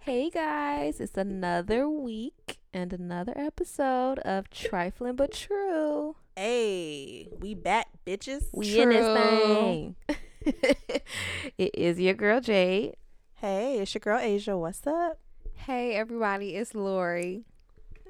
[0.00, 6.14] Hey guys, it's another week and another episode of Trifling But True.
[6.36, 8.44] Hey, we back, bitches.
[8.52, 9.14] We in this True.
[9.14, 9.96] thing.
[11.58, 12.96] it is your girl Jade.
[13.34, 14.56] Hey, it's your girl Asia.
[14.56, 15.18] What's up?
[15.54, 17.44] Hey everybody, it's Lori.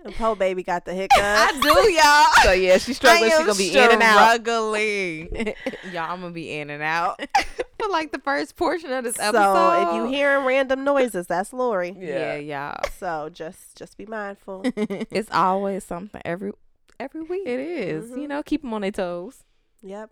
[0.04, 1.62] And Poe baby got the hiccup.
[1.62, 2.26] do, y'all.
[2.42, 3.30] So yeah, she's struggling.
[3.30, 4.34] She's gonna be in and out.
[4.40, 5.28] Struggling.
[5.92, 7.20] y'all, I'm gonna be in and out
[7.78, 9.54] for like the first portion of this episode.
[9.54, 11.94] so if you hearing random noises, that's Lori.
[11.98, 14.62] yeah, y'all, So just just be mindful.
[14.76, 16.52] it's always something every
[17.00, 17.46] every week.
[17.46, 18.10] It is.
[18.10, 18.28] You Mhm.
[18.28, 19.44] know, keep them on their toes.
[19.82, 20.10] yep.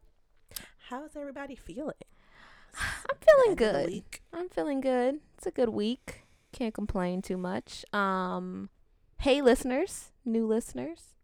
[0.88, 1.94] How is everybody feeling?
[2.74, 4.02] I'm feeling End of the good.
[4.32, 5.20] I'm feeling good.
[5.38, 6.22] It's a good week.
[6.52, 7.84] Can't complain too much.
[7.92, 8.68] Um,
[9.24, 11.14] hey listeners, new listeners.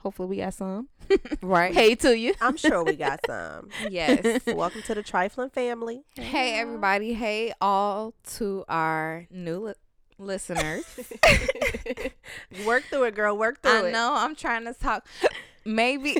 [0.00, 0.88] Hopefully we got some.
[1.40, 1.72] right?
[1.72, 2.34] Hey to you.
[2.38, 3.70] I'm sure we got some.
[3.88, 4.44] Yes.
[4.46, 6.02] Welcome to the Trifling family.
[6.16, 7.14] hey everybody.
[7.14, 9.74] Hey all to our new li-
[10.18, 10.84] listeners.
[12.66, 13.38] Work through it, girl.
[13.38, 13.88] Work through I it.
[13.88, 15.06] I know I'm trying to talk.
[15.64, 16.14] Maybe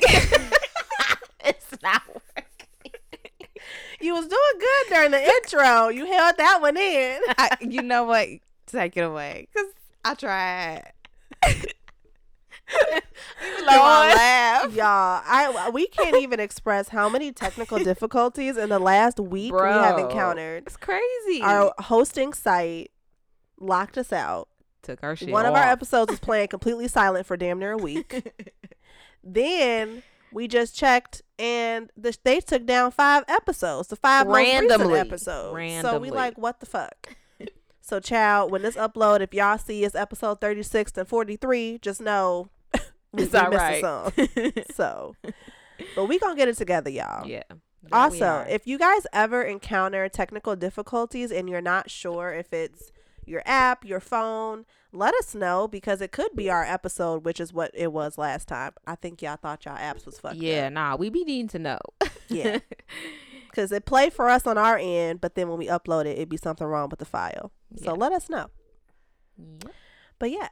[1.45, 2.95] it's not working.
[4.01, 5.89] You was doing good during the intro.
[5.89, 7.21] You held that one in.
[7.37, 8.27] I, you know what?
[8.65, 9.65] Take it away, cause
[10.05, 10.91] I tried.
[11.45, 11.55] you
[13.65, 13.67] Lord.
[13.67, 14.73] laugh.
[14.73, 19.59] Y'all, I we can't even express how many technical difficulties in the last week we
[19.59, 20.63] have encountered.
[20.67, 21.41] It's crazy.
[21.41, 22.91] Our hosting site
[23.59, 24.49] locked us out.
[24.83, 25.29] took our shit.
[25.29, 28.31] One of our episodes was playing completely silent for damn near a week.
[29.23, 34.87] then we just checked, and the, they took down five episodes, the five most Randomly.
[34.93, 35.23] recent episodes.
[35.23, 36.11] So we Randomly.
[36.11, 37.15] like, what the fuck?
[37.89, 41.79] So, child, when this upload, if y'all see it's episode thirty six and forty three,
[41.81, 42.49] just know
[43.11, 43.81] we It's all right.
[44.75, 45.15] so,
[45.95, 47.27] but we gonna get it together, y'all.
[47.27, 47.41] yeah.
[47.49, 52.91] we Also, if you guys ever encounter technical difficulties and you're not sure if it's
[53.25, 57.51] your app, your phone, let us know because it could be our episode, which is
[57.51, 58.73] what it was last time.
[58.85, 60.73] I think y'all thought y'all apps was fucked yeah, up.
[60.73, 61.79] nah, we be needing to know.
[62.27, 62.59] Yeah.
[63.49, 66.29] Because it played for us on our end, but then when we upload it, it'd
[66.29, 67.51] be something wrong with the file.
[67.77, 67.91] So Yeah.
[67.91, 68.47] let us know.
[69.37, 69.73] Yep.
[70.19, 70.49] But yeah.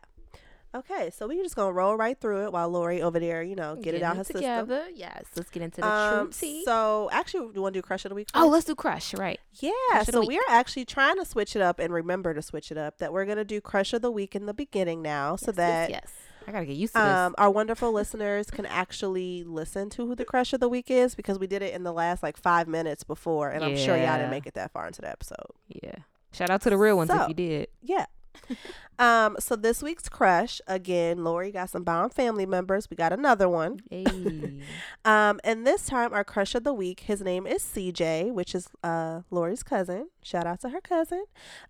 [0.75, 3.75] Okay, so we're just gonna roll right through it while Lori over there, you know,
[3.75, 4.41] get it Getting out her system.
[4.41, 4.85] together.
[4.93, 6.63] Yes, let's get into the Um, true tea.
[6.65, 8.27] so actually, you want to do crush of the week?
[8.35, 9.13] oh, let's do crush.
[9.13, 9.39] Right.
[9.53, 12.69] Yeah, Crush so we are actually trying to switch it up and remember to switch
[12.71, 12.97] it up.
[12.99, 15.89] That we're gonna do crush of the week in the beginning now, so Yes, that
[15.89, 16.13] yes, yes.
[16.47, 20.23] I gotta get used to um our wonderful listeners can actually listen to who the
[20.25, 23.03] crush of the week is because we did it in the last like five minutes
[23.03, 25.45] before, and I'm sure y'all didn't make it that far into the episode.
[25.67, 25.95] Yeah.
[26.31, 27.67] Shout out to the real ones So- if you did.
[27.81, 28.05] Yeah.
[28.99, 29.35] um.
[29.39, 32.87] So this week's crush again, Lori got some bound family members.
[32.89, 33.81] We got another one.
[33.89, 34.05] Hey.
[35.05, 38.67] Um, and this time our crush of the week, his name is CJ, which is
[38.83, 40.09] uh Lori's cousin.
[40.21, 41.23] Shout out to her cousin.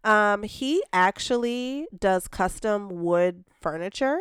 [0.03, 4.19] Um, he actually does custom wood furniture.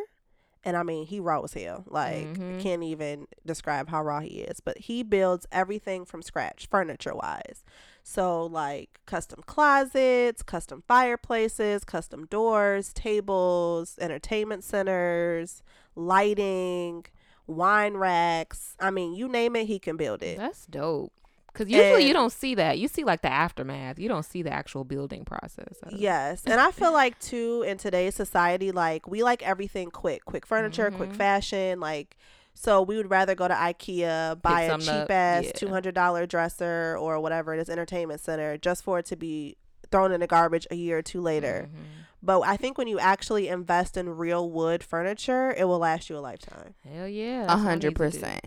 [0.67, 1.85] And I mean, he raw as hell.
[1.87, 2.59] Like, Mhm.
[2.59, 4.59] can't even describe how raw he is.
[4.61, 7.63] But he builds everything from scratch, furniture wise.
[8.03, 15.63] So, like, custom closets, custom fireplaces, custom doors, tables, entertainment centers,
[15.95, 17.07] lighting,
[17.47, 18.75] wine racks.
[18.81, 20.37] I mean, you name it, he can build it.
[20.37, 21.13] That's dope.
[21.57, 22.79] Because usually you don't see that.
[22.79, 23.99] You see like the aftermath.
[23.99, 25.79] You don't see the actual building process.
[25.91, 26.43] Yes.
[26.47, 30.25] And I feel like too in today's society, like we like everything quick.
[30.25, 31.17] Quick furniture, quick Mhm.
[31.17, 32.17] fashion, like
[32.55, 35.53] so we would rather go to IKEA, buy a cheap up, ass yeah.
[35.53, 39.57] two hundred dollar dresser or whatever it is, entertainment center, just for it to be
[39.91, 41.69] thrown in the garbage a year or two later.
[41.71, 41.79] Mhm.
[42.23, 46.17] But I think when you actually invest in real wood furniture, it will last you
[46.17, 46.75] a lifetime.
[46.83, 47.45] Hell yeah.
[47.45, 48.19] A that's what I hundred need to do.
[48.19, 48.47] percent.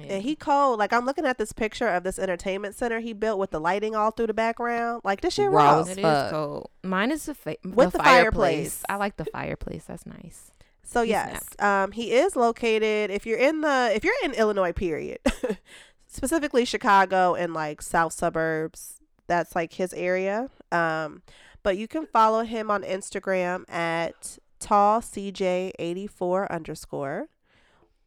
[0.00, 0.14] Yeah.
[0.14, 0.78] And he cold.
[0.78, 3.94] Like I'm looking at this picture of this entertainment center he built with the lighting
[3.96, 5.02] all through the background.
[5.04, 5.80] Like this shit Raw raw.
[5.80, 6.30] as It is fuck.
[6.30, 6.70] cold.
[6.82, 8.80] Mine is the, fa- With the the fireplace.
[8.80, 8.82] fireplace.
[8.88, 9.84] I like the fireplace.
[9.86, 10.50] That's nice.
[10.82, 13.10] So He yes, um, he is located.
[13.10, 15.18] If you're in the, if you're in Illinois, period,
[16.06, 20.48] specifically Chicago and like South suburbs, that's like his area.
[20.70, 21.22] Um,
[21.64, 27.28] but you can follow him on Instagram at tall cj eighty four underscore,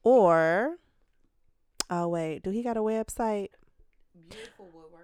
[0.03, 0.77] or
[1.89, 3.49] oh wait, do he got a website?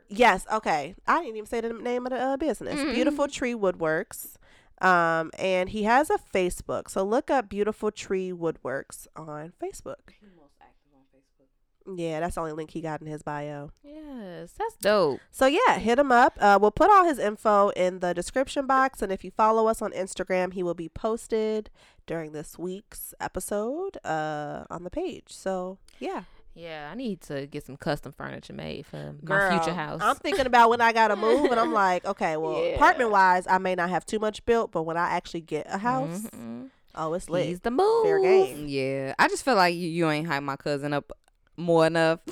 [0.07, 0.45] Yes.
[0.53, 0.95] Okay.
[1.07, 2.79] I didn't even say the name of the uh, business.
[2.79, 2.93] Mhm.
[2.93, 4.35] Beautiful Tree Woodworks.
[4.81, 6.89] Um, and he has a Facebook.
[6.89, 10.11] So look up Beautiful Tree Woodworks on Facebook.
[10.37, 11.97] Most active on Facebook.
[11.97, 13.71] Yeah, that's the only link he got in his bio.
[13.83, 15.21] Yes, that's dope.
[15.31, 16.37] So yeah, hit him up.
[16.39, 19.81] Uh, we'll put all his info in the description box, and if you follow us
[19.81, 21.69] on Instagram, he will be posted
[22.05, 25.27] during this week's episode uh, on the page.
[25.29, 26.23] So yeah,
[26.55, 29.99] Yeah, I need to get some custom furniture made for Girl, my future house.
[30.01, 32.75] I'm thinking about when I gotta move, and I'm like, okay, well, Yeah.
[32.75, 35.77] apartment wise, I may not have too much built, but when I actually get a
[35.77, 36.69] house, Mhm.
[36.95, 37.47] oh, it's lit.
[37.47, 38.03] He's the move.
[38.05, 38.67] Fair game.
[38.69, 41.11] Yeah, I just feel like you, you ain't hype my cousin up
[41.57, 42.19] more enough.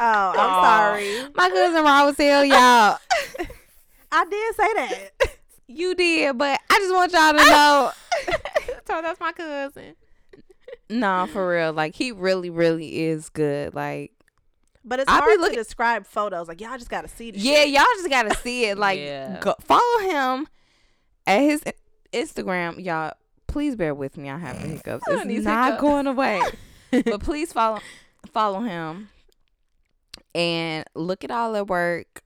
[0.00, 0.62] Oh, I'm Aw.
[0.62, 1.28] sorry.
[1.34, 2.98] my cousin raw as hell, y'all.
[4.12, 5.10] I did say that.
[5.66, 7.90] You did, but I just want y'all to know.
[8.86, 9.96] so that's my cousin.
[10.90, 11.72] Nah, for real.
[11.72, 13.74] Like he really, really is good.
[13.74, 14.12] Like
[14.84, 16.48] But it's I be hard looking- to describe photos.
[16.48, 17.68] Like y'all just gotta see the Yeah, shit.
[17.70, 18.78] y'all just gotta see it.
[18.78, 19.38] Like, Yeah.
[19.40, 20.48] go, follow him
[21.26, 21.62] at his
[22.12, 22.82] Instagram.
[22.84, 23.12] Y'all,
[23.46, 24.30] please bear with me.
[24.30, 25.04] I have the hiccups.
[25.08, 25.80] I It's not hiccups.
[25.80, 26.40] going away.
[26.90, 27.80] but please follow
[28.32, 29.08] follow him
[30.34, 32.22] and look at all their work.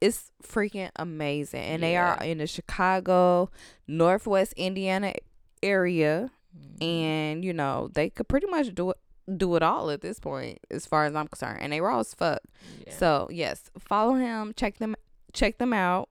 [0.00, 3.50] It's freaking amazing, and they are in the Chicago,
[3.88, 5.14] Northwest Indiana
[5.62, 6.82] area, Mm-hmm.
[6.84, 8.96] and you know they could pretty much do it
[9.36, 11.58] do it all at this point, as far as I'm concerned.
[11.60, 12.40] And they raw as fuck.
[12.86, 12.92] Yeah.
[12.94, 14.94] So yes, follow him, check them
[15.32, 16.08] check them out.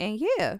[0.00, 0.56] And yeah.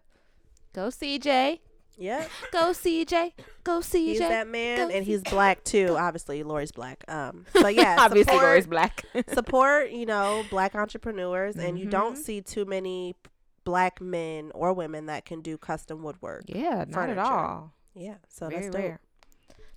[0.73, 1.59] go CJ.
[1.99, 2.31] Yep.
[2.53, 3.33] Go CJ.
[3.65, 3.93] Go CJ.
[4.07, 5.97] He's that man, Go and he's black too.
[5.99, 7.05] Obviously, Lori's black.
[7.09, 9.05] Um, but yeah, Obviously, support, Lori's black.
[9.35, 9.91] support.
[9.91, 12.23] You know, black entrepreneurs, and you don't Mhm.
[12.23, 13.17] see too many
[13.65, 16.45] black men or women that can do custom woodwork.
[16.47, 17.21] Yeah, not Furniture.
[17.21, 17.73] at all.
[17.95, 18.83] Yeah, so Very that's dope.
[18.83, 19.01] rare.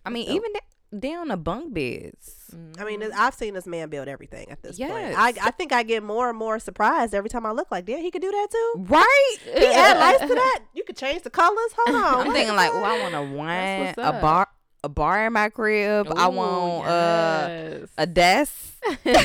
[0.06, 0.36] I mean, dope.
[0.36, 2.54] even da- down the bunk beds.
[2.80, 3.04] I mean.
[3.16, 4.92] I've seen this man build everything at this point.
[4.92, 5.16] Yes.
[5.18, 8.00] I, I think I get more and more surprised every time I look like, damn,
[8.00, 8.74] he could do that too.
[8.78, 9.38] Right?
[9.44, 10.60] He add lights to that.
[10.74, 11.74] You could change the colors.
[11.78, 12.14] Hold on.
[12.22, 12.82] I'm what thinking like, fuck?
[12.82, 14.48] oh, I want a wine, a bar,
[14.84, 16.12] a bar in my crib.
[16.16, 19.16] I Ooh, want uh, a desk, An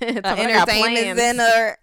[0.00, 1.78] an entertainment center.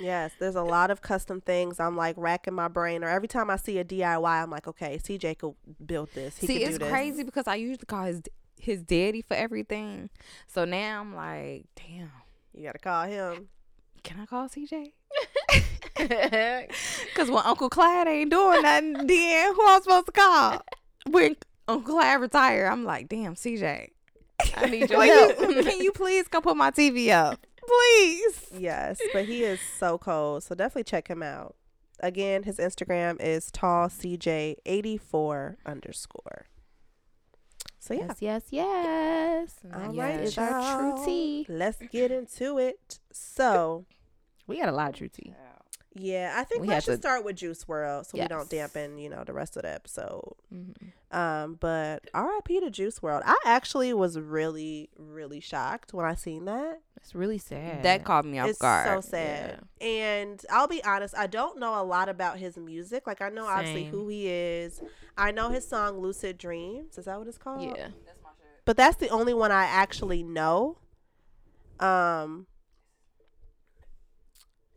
[0.00, 1.80] Yes, there's a lot of custom things.
[1.80, 4.98] I'm like racking my brain, or every time I see a DIY, I'm like, okay,
[4.98, 5.54] CJ could
[5.84, 6.36] build this.
[6.38, 6.88] He See, it's do this.
[6.88, 8.22] crazy because I usually call his
[8.60, 10.10] his daddy for everything.
[10.46, 12.10] So now I'm like, damn,
[12.54, 13.48] You gotta call him.
[14.02, 14.92] can I call CJ?
[15.96, 20.62] Because when Uncle Clyde ain't doing nothing, then who I'm supposed to call?
[21.10, 21.36] When
[21.66, 23.88] Uncle Clyde retire, I'm like, damn, CJ.
[24.56, 25.38] I need your help.
[25.40, 27.40] you- can you please come put my TV up?
[27.68, 28.46] Please.
[28.58, 30.42] Yes, but he is so cold.
[30.42, 31.54] So definitely check him out.
[32.00, 36.46] Again, his Instagram is tall CJ84 underscore.
[37.80, 39.54] So yeah, Yes, yes, yes.
[39.62, 40.96] And All that right, is our y'all.
[40.96, 41.46] true tea.
[41.48, 42.98] let's get into it.
[43.12, 43.84] So
[44.46, 45.32] We got a lot of true tea.
[45.94, 48.48] Yeah, I think We we have should to- start with Juice WRLD so we don't
[48.48, 50.34] dampen, you know, the rest of the episode.
[50.54, 51.16] Mm-hmm.
[51.16, 52.60] Um, but R.I.P.
[52.60, 53.22] to Juice WRLD.
[53.24, 56.80] I actually was really, really shocked when I seen that.
[56.98, 57.82] It's really sad.
[57.84, 58.86] That caught me off it's guard.
[58.86, 59.60] so sad.
[59.80, 63.06] And I'll be honest, I don't know a lot about his music.
[63.06, 64.80] Like I know obviously who he is.
[65.16, 66.98] I know his song Lucid Dreams.
[66.98, 67.62] Is that what it's called?
[67.62, 67.72] Yeah.
[68.04, 68.62] That's my shirt.
[68.66, 70.78] but that's the only one I actually know.
[71.80, 72.46] Um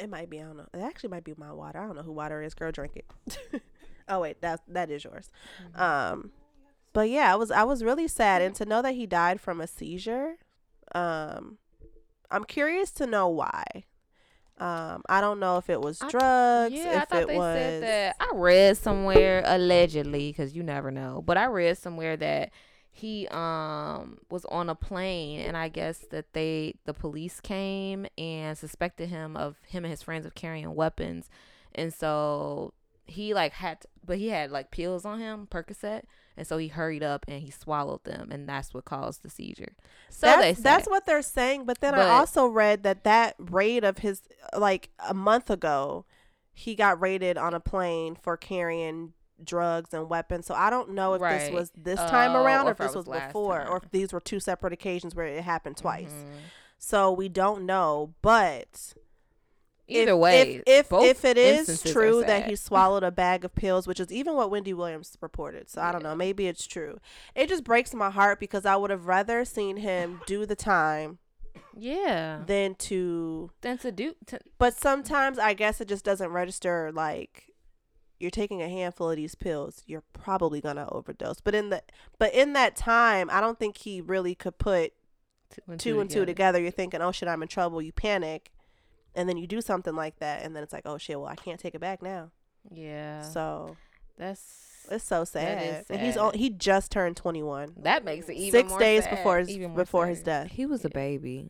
[0.01, 0.67] it might be, I don't know.
[0.73, 1.79] It actually might be my water.
[1.79, 2.53] I don't know who water is.
[2.53, 3.61] Girl, drink it.
[4.09, 5.29] oh wait, that that is yours.
[5.75, 6.31] Um
[6.93, 9.61] but yeah, I was I was really sad and to know that he died from
[9.61, 10.35] a seizure.
[10.93, 11.57] Um
[12.29, 13.63] I'm curious to know why.
[14.57, 17.55] Um I don't know if it was I- drugs, Yeah, I thought it they was
[17.55, 18.15] said that.
[18.19, 22.51] I read somewhere allegedly, because you never know, but I read somewhere that
[23.01, 28.55] he um was on a plane, and I guess that they the police came and
[28.55, 31.27] suspected him of him and his friends of carrying weapons,
[31.73, 32.73] and so
[33.05, 36.03] he like had, to, but he had like pills on him, Percocet,
[36.37, 39.73] and so he hurried up and he swallowed them, and that's what caused the seizure.
[40.09, 41.65] So that's, that's what they're saying.
[41.65, 44.21] But then I also read that that raid of his,
[44.55, 46.05] like a month ago,
[46.53, 49.13] he got raided on a plane for carrying
[49.45, 50.45] drugs and weapons.
[50.45, 52.95] So I don't know if this was this time Oh, around or if if this
[52.95, 56.11] was, was before or if these were two separate occasions where it happened twice.
[56.11, 56.39] Mhm.
[56.77, 58.13] So we don't know.
[58.21, 58.93] But
[59.87, 63.53] Either if, way, if if, if it is true that he swallowed a bag of
[63.53, 66.99] pills, which is even what Wendy Williams reported, so I don't know, maybe it's true.
[67.35, 71.19] It just breaks my heart because I would have rather seen him do the time
[71.75, 73.51] yeah, than to.
[73.61, 76.91] then to do to, But sometimes I guess it just doesn't register.
[76.93, 77.50] Like
[78.21, 81.41] you're taking a handful of these pills, you're probably gonna overdose.
[81.41, 81.83] But in the
[82.19, 84.93] but in that time, I don't think he really could put
[85.49, 86.61] two and two and two together.
[86.61, 87.81] You're thinking, oh shit, I'm in trouble.
[87.81, 88.51] You panic,
[89.15, 91.35] and then you do something like that, and then it's like, oh shit, well I
[91.35, 92.31] can't take it back now.
[92.69, 93.75] Yeah, So
[94.17, 95.61] that's it's so sad.
[95.63, 96.21] is And he's sad.
[96.21, 97.73] on, he just turned 21.
[97.77, 100.51] that makes it even Six more days sad, before his even more before his death.
[100.51, 101.49] He was a baby.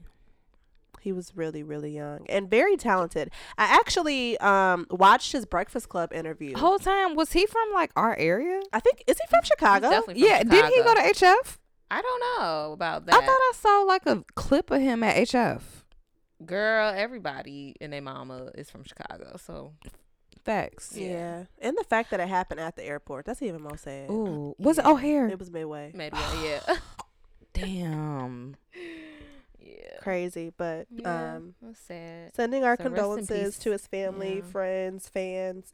[1.01, 3.31] He was really really young and very talented.
[3.57, 6.53] I actually um watched his Breakfast Club interview.
[6.53, 8.61] The whole time was he from like our area?
[8.73, 9.89] I think is he from He's Chicago?
[9.89, 11.57] definitely from Yeah, didn't he go to HF?
[11.89, 13.15] I don't know about that.
[13.15, 15.61] I thought I saw like a clip of him at HF.
[16.45, 19.73] Girl, everybody and their mama is from Chicago, so
[20.43, 20.93] Facts.
[20.95, 21.07] Yeah.
[21.07, 21.43] Yeah.
[21.59, 24.09] And the fact that it happened at the airport, that's even more sad.
[24.09, 25.27] Ooh, was it O'Hare?
[25.27, 25.91] It was midway.
[25.93, 26.77] maybe yeah.
[27.53, 28.55] Damn.
[29.61, 29.97] yeah.
[30.01, 32.35] Crazy, but Yeah, um sad.
[32.35, 34.41] sending our So condolences to his family, Yeah.
[34.43, 35.73] friends, fans,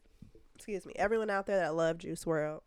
[0.54, 2.60] excuse me, everyone out there that loved Juice WRLD.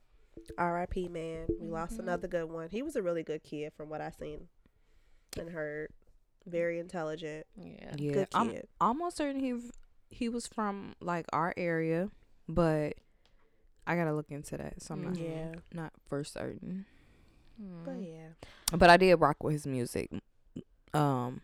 [0.58, 1.08] R.I.P.
[1.10, 2.00] Man, we lost Mhm.
[2.00, 2.70] another good one.
[2.70, 4.48] He was a really good kid from what I seen
[5.38, 5.92] and heard.
[6.48, 7.96] Very intelligent, Yeah.
[7.98, 9.70] Yeah, good I'm almost certain he
[10.10, 12.10] he was from like our area,
[12.50, 12.94] but
[13.86, 14.82] I gotta look into that.
[14.82, 15.18] So I'm not.
[15.18, 16.86] Yeah, not for certain.
[17.86, 18.08] but Mm.
[18.08, 20.10] yeah, But I did rock with his music.
[20.94, 21.42] Um,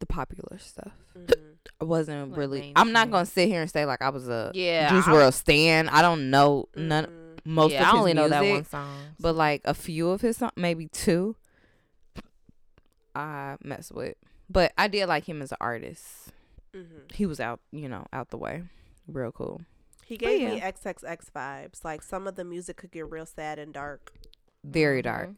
[0.00, 0.92] the popular stuff.
[1.16, 1.34] Mhm.
[1.80, 2.72] I wasn't Like really.
[2.76, 4.88] I'm not gonna sit here and say like I was a Yeah.
[4.90, 5.88] Juice I- World stan.
[5.88, 7.46] I don't know none Mhm.
[7.46, 8.98] most yeah, of I his only know that one song.
[9.20, 11.36] but like a few of his songs, maybe two.
[13.14, 14.16] I mess with,
[14.48, 16.32] but I did like him as an artist.
[16.72, 17.12] Mhm.
[17.12, 18.64] He was out, you know, out the way,
[19.06, 19.62] real cool.
[20.04, 20.60] He gave me.
[20.60, 21.84] XXX vibes.
[21.84, 24.12] Like some of the music could get real sad and dark,
[24.64, 25.04] Very Mhm.
[25.04, 25.30] dark.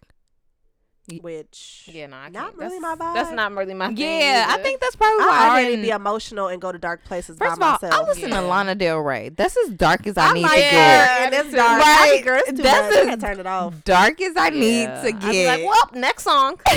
[1.21, 3.14] Which Yeah, no, I not really my vibe.
[3.14, 3.88] That's not really my.
[3.88, 5.83] Yeah, I think that's probably why I, already didn't.
[5.83, 7.92] be emotional and go to dark places First of all, myself.
[7.92, 8.40] I listen to Yeah.
[8.40, 9.30] Lana Del Rey.
[9.30, 10.73] That's as dark as I, I need like to get.
[11.23, 11.57] and it's Right.
[11.57, 11.83] dark.
[11.83, 13.07] I hate girls too That's much.
[13.09, 13.85] I as turn it off.
[13.85, 15.02] Dark as I need Yeah.
[15.02, 15.47] to get.
[15.61, 16.61] like, well, next song.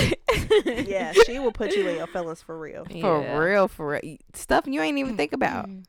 [0.64, 2.84] Yeah, she will put you in your feelings for real.
[2.86, 4.16] for real, for real.
[4.32, 5.68] Stuff you ain't even think about.
[5.68, 5.80] Mm-hmm.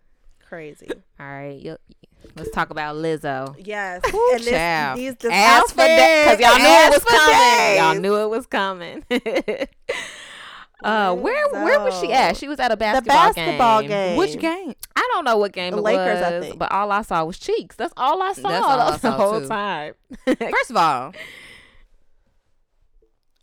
[0.48, 0.88] Crazy.
[1.20, 1.78] All right,
[2.36, 3.56] let's talk about Lizzo.
[3.66, 4.02] Yes.
[4.14, 4.98] Ooh, and this, child.
[5.00, 7.78] these this Ask for that- Cause y'all knew it was coming.
[7.78, 9.68] Y'all knew it was coming.
[10.84, 12.36] uh, where where was she at?
[12.38, 13.90] She was at a the basketball, basketball game.
[13.90, 14.18] game.
[14.18, 14.74] Which game?
[14.96, 16.60] I don't know what game The it Lakers, I was, think.
[16.60, 17.76] but all I saw was cheeks.
[17.76, 19.48] That's all I saw, all I the whole too.
[19.48, 19.94] time.
[20.26, 21.14] First of all,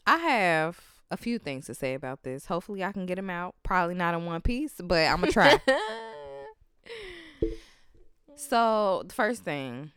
[0.07, 2.47] I have a few things to say about this.
[2.47, 3.55] Hopefully, I can get them out.
[3.63, 5.59] Probably not in one piece, but I'm gonna try.
[8.49, 9.93] So the first thing,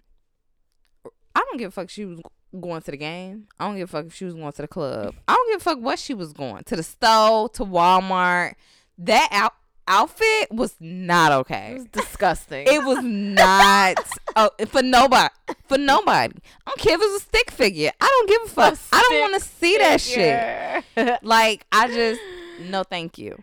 [1.36, 1.90] I don't give a fuck.
[1.90, 2.22] She was
[2.60, 3.48] going to the game.
[3.60, 5.16] I don't give a fuck if she was going to the club.
[5.28, 8.54] I don't give a fuck what she was going to the store, to Walmart.
[8.98, 9.54] That out
[9.88, 11.72] outfit was not okay.
[11.72, 12.66] it was disgusting.
[12.68, 13.98] It was not
[14.36, 15.34] oh, for nobody.
[15.68, 16.36] For nobody.
[16.66, 17.92] I don't care if it's a stick figure.
[18.00, 18.80] I don't give a fuck.
[18.92, 20.84] I don't want to see that shit.
[20.96, 21.24] shit.
[21.24, 22.22] Like I just
[22.62, 23.42] no, thank you.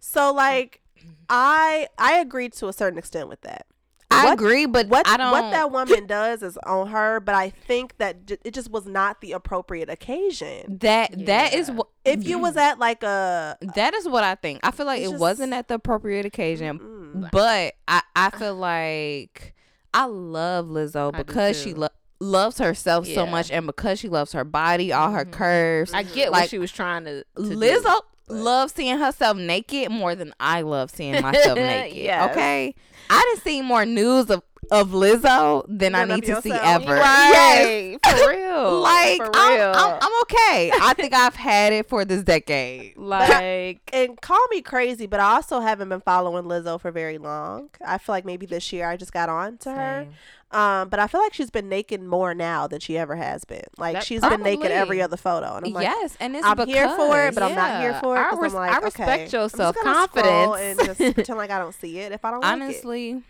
[0.00, 0.80] So like,
[1.28, 3.66] I I agreed to a certain extent with that.
[4.10, 5.30] I What- agree, but What I don't.
[5.30, 8.86] what that woman does is on her, but I think that j- it just was
[8.86, 10.78] not the appropriate occasion.
[10.80, 14.60] that that is what If you was at like a that is what I think.
[14.62, 17.30] I feel like it just- wasn't at the appropriate occasion, Mm.
[17.30, 19.54] but I I feel like
[19.92, 21.88] I love Lizzo I because she lo-
[22.20, 25.32] loves herself so much, and because she loves her body, all her Mhm.
[25.32, 25.92] curves.
[25.92, 27.24] I get Like, what she was trying to.
[27.24, 27.56] to do.
[27.56, 31.96] Lizzo but- loves seeing herself naked more than I love seeing myself naked.
[31.96, 32.30] Yes.
[32.30, 32.74] Okay,
[33.10, 36.50] I didn't see more news of of Lizzo than I Than of need to see
[36.50, 36.82] yourself.
[36.82, 36.96] ever.
[36.96, 37.64] Yes.
[37.64, 37.98] Right.
[38.20, 38.80] For real.
[38.82, 39.60] Like For I'm.
[39.74, 40.70] I'm, I'm okay.
[40.82, 42.96] I think I've had it for this decade.
[42.98, 43.80] like.
[43.92, 47.70] and call me crazy, but I also haven't been following Lizzo for very long.
[47.86, 50.06] I feel like maybe this year I just got on to her.
[50.52, 50.60] Same.
[50.60, 53.62] Um, but I feel like she's been naked more now than she ever has been.
[53.76, 56.56] Like That- she's been naked every other photo, and I'm like, yes, and it's I'm
[56.56, 58.20] because, here for it, but I'm not here for it.
[58.20, 60.56] I 'cause res- I'm like, I respect okay, your I'm just self-confidence.
[60.60, 62.62] and just pretend like I don't see it if I don't like it.
[62.62, 63.22] honestly,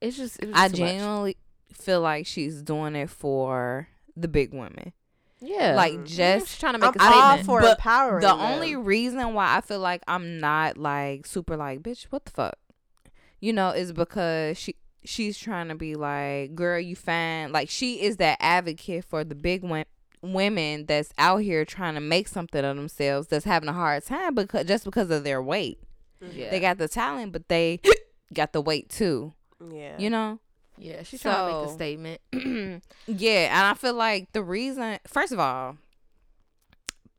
[0.00, 0.40] It's just.
[0.42, 0.90] It was I too much.
[0.90, 1.36] genuinely
[1.72, 4.92] feel like she's doing it for the big women.
[5.42, 5.74] Yeah.
[5.74, 6.06] Like Mhm.
[6.06, 6.88] just She's trying to make.
[6.88, 7.46] I'm make a all statement.
[7.46, 8.20] for But empowering.
[8.22, 8.40] the them.
[8.40, 12.54] only reason why I feel like I'm not like super like bitch, what the fuck,
[13.40, 17.52] you know, is because she she's trying to be like, girl, you fine.
[17.52, 19.84] Like she is that advocate for the big one
[20.22, 24.34] women that's out here trying to make something of themselves that's having a hard time
[24.34, 25.78] because just because of their weight.
[26.22, 26.38] Mm-hmm.
[26.38, 26.50] yeah.
[26.50, 27.80] They got the talent, but they
[28.34, 29.32] got the weight too.
[29.72, 30.38] yeah, You know.
[30.76, 31.02] Yeah.
[31.02, 32.20] She's trying to make a statement.
[33.06, 35.76] Yeah, and I feel like the reason, first of all,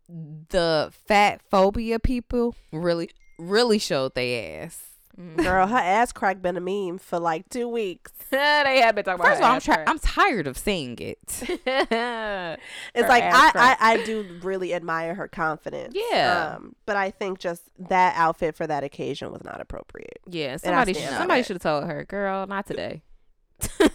[0.07, 4.90] the fat phobia people really, really showed their ass.
[5.19, 5.37] Mm.
[5.43, 8.11] girl, her ass crack been a meme for like two weeks.
[8.29, 9.27] they have been talking about.
[9.27, 11.19] First of all, I'm her try- ass I'm tired of seeing it.
[12.93, 13.75] It's Her like I, I.
[13.79, 15.93] I do really admire her confidence.
[16.11, 16.55] Yeah.
[16.57, 20.19] Um, but I think just that outfit for that occasion was not appropriate.
[20.27, 20.57] yeah.
[20.57, 20.93] Somebody.
[20.93, 23.01] Should, somebody should have told her, girl, not today.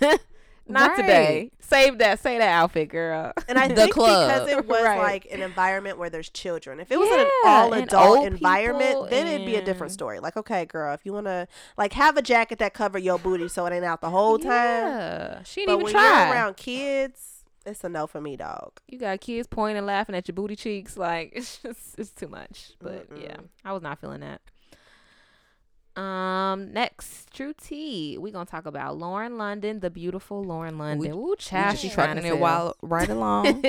[0.68, 0.96] not Right.
[0.96, 1.50] today.
[1.60, 2.20] Save that.
[2.20, 3.32] Say that outfit, girl.
[3.48, 4.28] And I The think club.
[4.28, 4.98] because it was Right.
[4.98, 6.78] like an environment where there's children.
[6.80, 10.20] If it was an all adult environment, people then it'd be a different story.
[10.20, 13.66] Like, okay, girl, if you wanna like have a jacket that cover your booty so
[13.66, 14.50] it ain't out the whole time.
[14.52, 15.42] Yeah.
[15.44, 16.24] She But didn't when even try.
[16.26, 17.32] you're around kids,
[17.64, 18.78] It's a no for me, dog.
[18.86, 20.96] You got kids pointing laughing at your booty cheeks.
[20.96, 22.70] Like it's just it's too much.
[22.80, 23.48] But yeah, Mm-mm.
[23.64, 24.40] I was not feeling that.
[25.96, 28.18] Um, next, True T.
[28.18, 31.12] We're gonna talk about Lauren London, the beautiful Lauren London.
[31.12, 33.64] Ooh, We child, just she trying trucking to it while right along.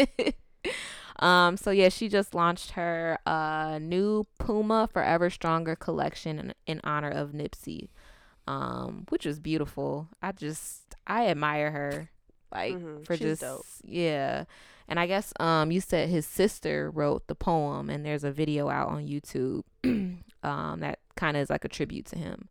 [1.19, 6.81] um, so yeah, she just launched her uh new Puma Forever Stronger collection in, in
[6.83, 7.89] honor of Nipsey,
[8.47, 10.09] um, which was beautiful.
[10.21, 12.09] I just I admire her,
[12.51, 13.65] like Mhm, for she's just dope.
[13.83, 14.43] yeah.
[14.89, 18.69] And I guess um you said his sister wrote the poem, and there's a video
[18.69, 19.63] out on YouTube,
[20.43, 22.47] um that kind of is like a tribute to him,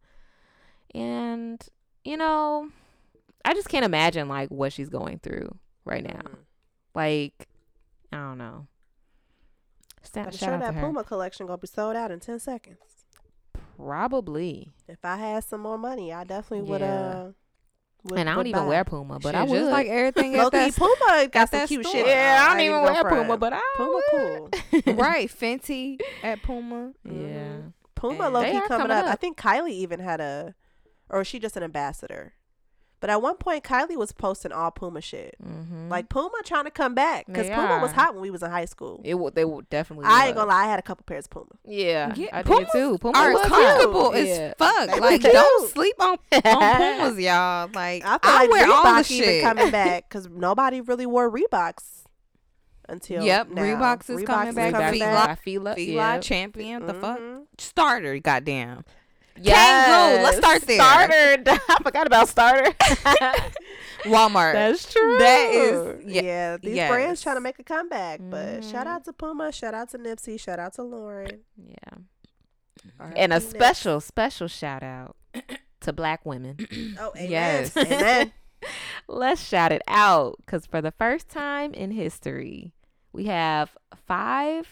[0.95, 1.67] and
[2.05, 2.69] you know,
[3.45, 6.21] I just can't imagine like what she's going through right now.
[6.21, 6.37] Mhm.
[6.95, 7.49] Like,
[8.13, 8.67] I don't know.
[10.03, 10.75] Sta- I'm sure that.
[10.75, 12.79] Puma collection gonna be sold out in ten seconds.
[13.77, 14.73] Probably.
[14.89, 16.81] If I had some more money, I definitely would.
[16.81, 16.95] Yeah.
[17.27, 17.31] Uh,
[18.05, 18.69] would, and I don't even buy.
[18.69, 19.59] wear Puma, but Shit, I would.
[19.59, 21.93] just like everything at Low-key, that Puma got at some that cute store.
[21.97, 22.07] shit.
[22.07, 23.11] yeah, I don't ain't even gonna wear.
[23.11, 24.85] Puma, but I Puma would.
[24.85, 24.95] cool.
[24.95, 26.93] right Fenty at Puma.
[27.05, 27.57] Yeah.
[27.97, 29.07] Puma And low key coming, coming up.
[29.07, 30.55] I think Kylie even had a,
[31.11, 32.35] or is she just an ambassador?
[32.99, 35.37] But at one point, Kylie was posting all Puma shit.
[35.45, 35.91] Mm-hmm.
[35.91, 38.50] Like Puma trying to come back because They Puma was hot when we was in
[38.50, 39.03] high school.
[39.05, 39.35] it would.
[39.35, 40.07] They would definitely.
[40.07, 41.47] I ain't gonna lie, I had a couple pairs of Puma.
[41.67, 42.99] Yeah, Yeah, I Pumas did too.
[42.99, 43.50] Puma Are was hot.
[43.50, 44.23] comfortable Yeah.
[44.23, 45.00] as fuck.
[45.00, 45.33] Like cute.
[45.35, 47.69] don't sleep on on Pumas, y'all.
[47.75, 49.43] Like I I, feel like wear all the Reebok even shit.
[49.43, 52.06] coming back because nobody really wore Reeboks
[52.88, 53.62] until Yep, now.
[53.62, 54.73] Reeboks is coming back.
[54.73, 55.76] Back Feet to lock- my feet lock.
[55.76, 56.19] Fila Yeah.
[56.21, 56.87] champion.
[56.87, 57.43] The fuck Mhm.
[57.59, 58.19] starter.
[58.19, 58.85] Goddamn.
[59.38, 60.23] Yes.
[60.25, 60.76] Let's start there.
[60.78, 61.43] Starter.
[61.69, 62.73] I forgot about starter.
[64.05, 64.52] Walmart.
[64.55, 65.19] That's true.
[65.19, 66.57] That is Yeah, yeah.
[66.59, 66.90] these yes.
[66.90, 68.21] brands trying to make a comeback.
[68.23, 68.90] But shout Mhm.
[68.90, 71.40] out to Puma, shout out to Nipsey, shout out to Lauren.
[71.57, 71.99] Yeah.
[73.00, 73.19] R.I.P.
[73.19, 73.50] And a Nips.
[73.50, 75.16] special, special shout out
[75.81, 76.57] to black women.
[77.00, 77.31] Oh, amen.
[77.31, 77.76] Yes.
[77.76, 78.33] amen.
[79.09, 82.73] Let's shout it out because for the first time in history,
[83.17, 83.71] we have
[84.07, 84.69] five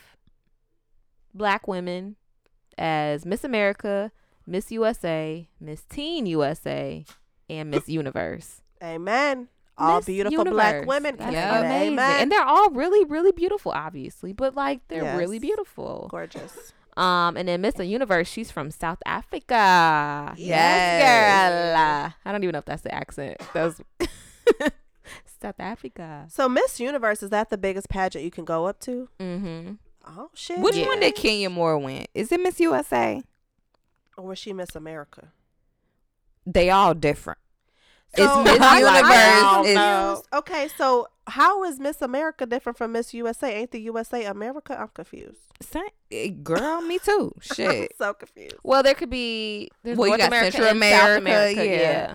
[1.33, 2.17] black women
[2.77, 4.13] as Miss America,
[4.47, 7.07] Miss USA, Miss Teen USA,
[7.49, 8.61] and Miss Universe.
[8.83, 9.49] Amen.
[9.79, 11.17] All Miss beautiful black women.
[11.17, 11.49] That's Yeah.
[11.49, 11.93] I get an amazing.
[11.95, 12.21] Amen.
[12.21, 14.35] And they're all really, really beautiful, obviously.
[14.35, 16.09] But like they're really beautiful.
[16.11, 16.75] Gorgeous.
[16.99, 20.35] Um, and then Miss Universe, she's from South Africa.
[20.37, 21.03] Yes.
[21.03, 22.15] girl.
[22.25, 23.39] I don't even know if that's the accent.
[23.55, 23.81] That was
[25.43, 26.27] South Africa.
[26.31, 29.09] So Miss Universe is that the biggest pageant you can go up to?
[29.21, 29.73] Mm-hmm.
[30.07, 30.59] Oh shit.
[30.59, 30.87] Which Yeah.
[30.87, 32.07] one did Kenya Moore win?
[32.15, 33.23] Is it Miss USA?
[34.17, 35.29] Or was she Miss America?
[36.47, 37.39] They all different.
[38.17, 40.29] So, It's Miss I'm Universe is- confused.
[40.35, 43.53] Okay, so how is Miss America different from Miss USA?
[43.57, 44.79] Ain't the USA America?
[44.79, 45.41] I'm confused.
[45.61, 45.81] Sa-
[46.13, 47.33] eh, Girl, me too.
[47.51, 47.97] I'm Shit.
[47.99, 48.55] so confused.
[48.63, 51.65] Well, there could be there's Well, you North got America Central and South America, America.
[51.65, 52.15] yeah.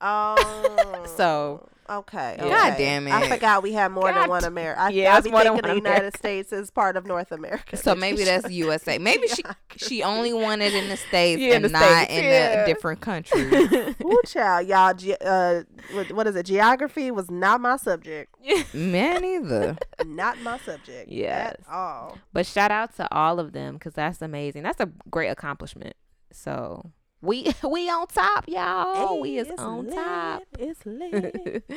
[0.00, 1.04] Oh.
[1.16, 2.36] So- Okay.
[2.38, 2.44] Yeah.
[2.44, 2.50] okay.
[2.54, 3.12] God damn it.
[3.12, 4.80] I forgot we have more God than one America.
[4.80, 6.18] I, Yeah, I it's be more than thinking the United America.
[6.18, 7.76] States is part of North America.
[7.76, 8.98] So maybe that's USA.
[8.98, 9.42] Maybe she
[9.76, 12.62] she only won it in the states Yeah, and the not States, in yeah.
[12.62, 13.40] a different country.
[14.04, 14.94] Ooh, child, y'all.
[14.94, 16.46] Ge- uh, what, what is it?
[16.46, 18.34] Geography was not my subject.
[18.72, 19.76] Man, either.
[20.06, 21.10] Not my subject.
[21.10, 21.56] Yes.
[21.68, 22.18] At all.
[22.32, 24.62] But shout out to all of them because that's amazing.
[24.62, 25.96] That's a great accomplishment.
[26.32, 29.14] So we we on top, y'all.
[29.14, 29.94] Hey, we is on lit.
[29.94, 30.42] top.
[30.58, 31.68] It's lit.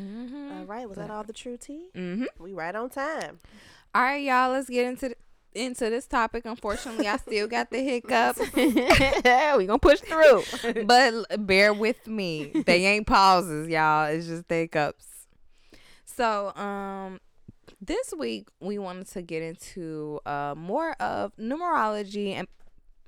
[0.00, 0.52] mm-hmm.
[0.52, 0.88] all right.
[0.88, 1.88] Was that all the true tea?
[1.94, 2.24] Mm-hmm.
[2.38, 3.38] We right on time.
[3.94, 4.52] All right, y'all.
[4.52, 5.16] Let's get into the,
[5.54, 6.44] into this topic.
[6.44, 10.42] Unfortunately, I still got the hiccups, we gonna push through.
[10.84, 12.62] but bear with me.
[12.66, 14.06] They ain't pauses, y'all.
[14.06, 15.06] It's just hiccups.
[16.04, 17.20] So, um,
[17.80, 22.46] this week we wanted to get into uh more of numerology and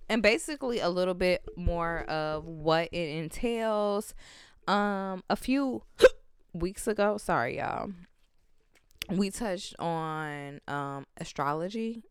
[0.08, 4.14] and basically a little bit more of what it entails.
[4.66, 5.82] Um, a few
[6.52, 7.90] weeks ago, sorry y'all,
[9.10, 12.02] we touched on um astrology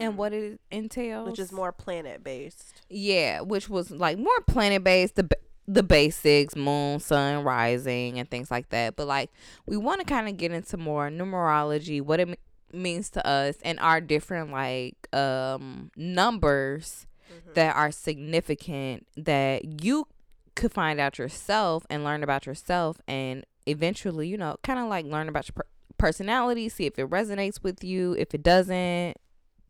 [0.00, 1.30] and what it entails, Mm-hmm.
[1.30, 2.82] Which is more planet based.
[2.88, 5.28] yeah, which was like more planet based, the
[5.68, 8.96] the basics, moon, sun, rising, and things like that.
[8.96, 9.30] But like,
[9.66, 12.34] we want to kind of get into more numerology, what it m-
[12.72, 17.06] means to us, and our different like um numbers
[17.54, 20.06] that are significant that you
[20.54, 25.04] could find out yourself and learn about yourself, and eventually, you know, kind of like
[25.04, 28.14] learn about your per- personality, see if it resonates with you.
[28.18, 29.16] If it doesn't,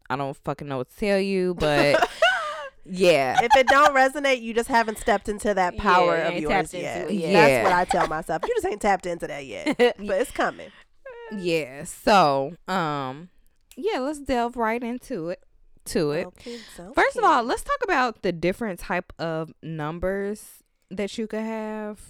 [0.08, 2.08] I don't fucking know what to tell you, but.
[2.92, 3.38] Yeah.
[3.42, 7.12] if it don't resonate, you just haven't stepped into that power you of yours yet.
[7.12, 7.32] yet.
[7.32, 8.42] That's what I tell myself.
[8.42, 10.70] You just ain't tapped into that yet, but it's coming.
[11.36, 11.84] Yeah.
[11.84, 13.28] So, um,
[13.76, 15.44] yeah, let's delve right into it.
[15.86, 16.26] To it.
[16.26, 16.58] Okay,
[16.94, 22.00] First of all, let's talk about the different type of numbers that you could have.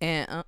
[0.00, 0.42] And uh,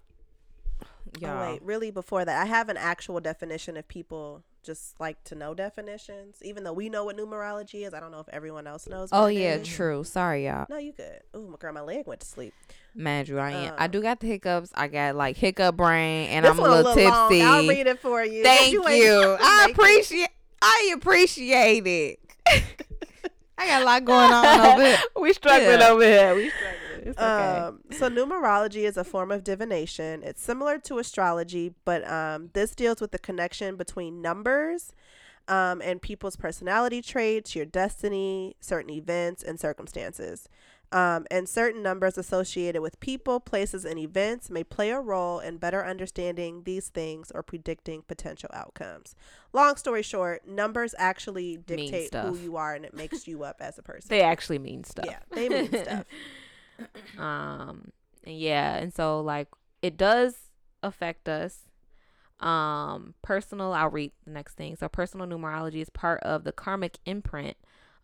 [1.21, 1.31] y'all.
[1.42, 5.35] Oh wait, really before that, I have an actual definition if people just like to
[5.35, 6.37] know definitions.
[6.42, 9.09] Even though we know what numerology is, I don't know if everyone else knows.
[9.12, 10.05] oh yeah, true.
[10.05, 10.66] Sorry, y'all.
[10.71, 11.21] No, you good.
[11.35, 12.55] Oh my girl, my leg went to sleep.
[12.95, 13.75] Mad you, I am.
[13.77, 14.71] I Um, do got the hiccups.
[14.75, 16.95] I got like hiccup brain, and I'm a little, long.
[16.95, 17.42] tipsy.
[17.42, 18.42] I'll read it for you.
[18.45, 19.37] Thank ain't you.
[19.40, 20.31] I make it.
[20.62, 21.57] Appreciate.
[21.57, 22.18] I appreciate it.
[23.59, 24.98] I got a lot going on over here.
[25.20, 25.88] we struggling Yeah.
[25.90, 26.35] over here.
[26.35, 27.09] We struggling.
[27.09, 27.59] It's okay.
[27.59, 30.22] Um, so numerology is a form of divination.
[30.22, 34.92] It's similar to astrology, but um, this deals with the connection between numbers
[35.48, 40.48] um, and people's personality traits, your destiny, certain events, and circumstances.
[40.92, 45.57] Um, and certain numbers associated with people, places, and events may play a role in
[45.57, 49.14] better understanding these things or predicting potential outcomes.
[49.55, 53.78] Long story short, numbers actually dictate who you are and it makes you up as
[53.78, 54.09] a person.
[54.11, 55.07] they actually mean stuff.
[55.09, 56.05] yeah, they mean stuff.
[57.18, 57.90] um
[58.26, 59.48] yeah and so like
[59.83, 60.35] it does
[60.83, 61.61] affect us
[62.40, 66.98] um personal i'll read the next thing so personal numerology is part of the karmic
[67.07, 67.57] imprint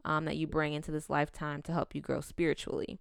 [0.05, 2.99] um that you bring into this lifetime to help you grow spiritually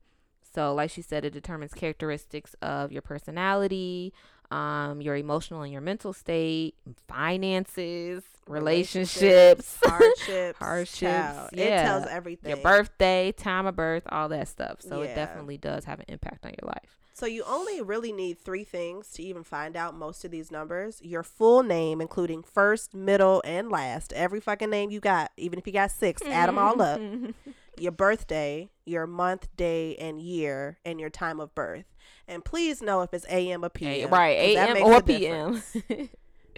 [0.54, 4.14] so like she said it determines characteristics of your personality
[4.52, 6.76] um your emotional and your mental state
[7.08, 11.50] finances relationships hardships, Hardships, child.
[11.54, 11.84] It yeah.
[11.84, 12.50] tells everything.
[12.50, 15.10] your birthday time of birth all that stuff so Yeah.
[15.10, 18.64] it definitely does have an impact on your life So you only really need three
[18.64, 23.42] things to even find out most of these numbers: your full name, including first, middle,
[23.44, 24.14] and last.
[24.14, 27.00] Every fucking name you got, even if you got six, add them all up.
[27.00, 27.32] Mm-hmm.
[27.80, 31.86] Your birthday, your month, day, and year, and your time of birth.
[32.28, 34.12] And please know if it's AM or PM.
[34.12, 35.64] right 'cause that am or pm.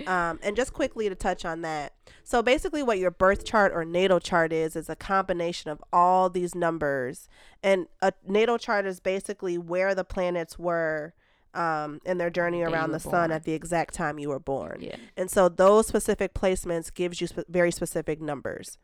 [0.08, 1.94] Um, and just quickly to touch on that.
[2.24, 6.30] So basically, what your birth chart or natal chart is is a combination of all
[6.30, 7.28] these numbers.
[7.64, 11.14] And a natal chart is basically where the planets were
[11.54, 14.78] um, in their journey around the sun at the exact time you were born.
[14.82, 18.78] yeah And so those specific placements gives you sp- very specific numbers.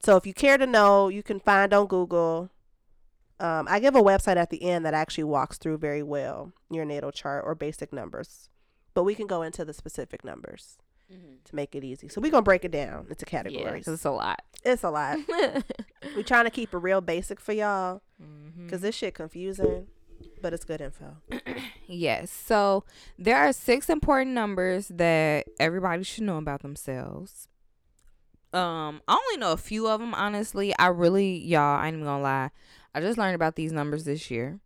[0.00, 2.50] So if you care to know, you can find on Google.
[3.40, 6.84] Um, I give a website at the end that actually walks through very well your
[6.84, 8.50] natal chart or basic numbers,
[8.98, 10.76] but we can go into the specific numbers
[11.44, 12.08] to make it easy.
[12.08, 13.84] So we're gonna break it down into yeah categories.
[13.84, 15.18] 'cause it's a lot It's a lot.
[16.16, 18.02] We're trying to keep it real basic for y'all
[18.64, 19.86] because this shit confusing,
[20.42, 21.16] but it's good info.
[21.86, 22.30] Yes.
[22.32, 22.84] So
[23.18, 27.46] there are six important numbers that everybody should know about themselves.
[28.52, 30.12] Um, I only know a few of them.
[30.14, 32.50] Honestly, I really, y'all, I ain't even gonna lie.
[32.94, 34.58] I just learned about these numbers this year.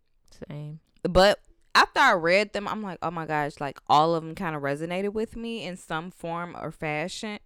[0.49, 1.39] same but
[1.75, 4.61] after I read them, I'm like, oh my gosh, like all of them kind of
[4.61, 7.39] resonated with me in some form or fashion.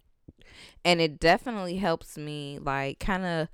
[0.84, 3.48] And it definitely helps me like kind of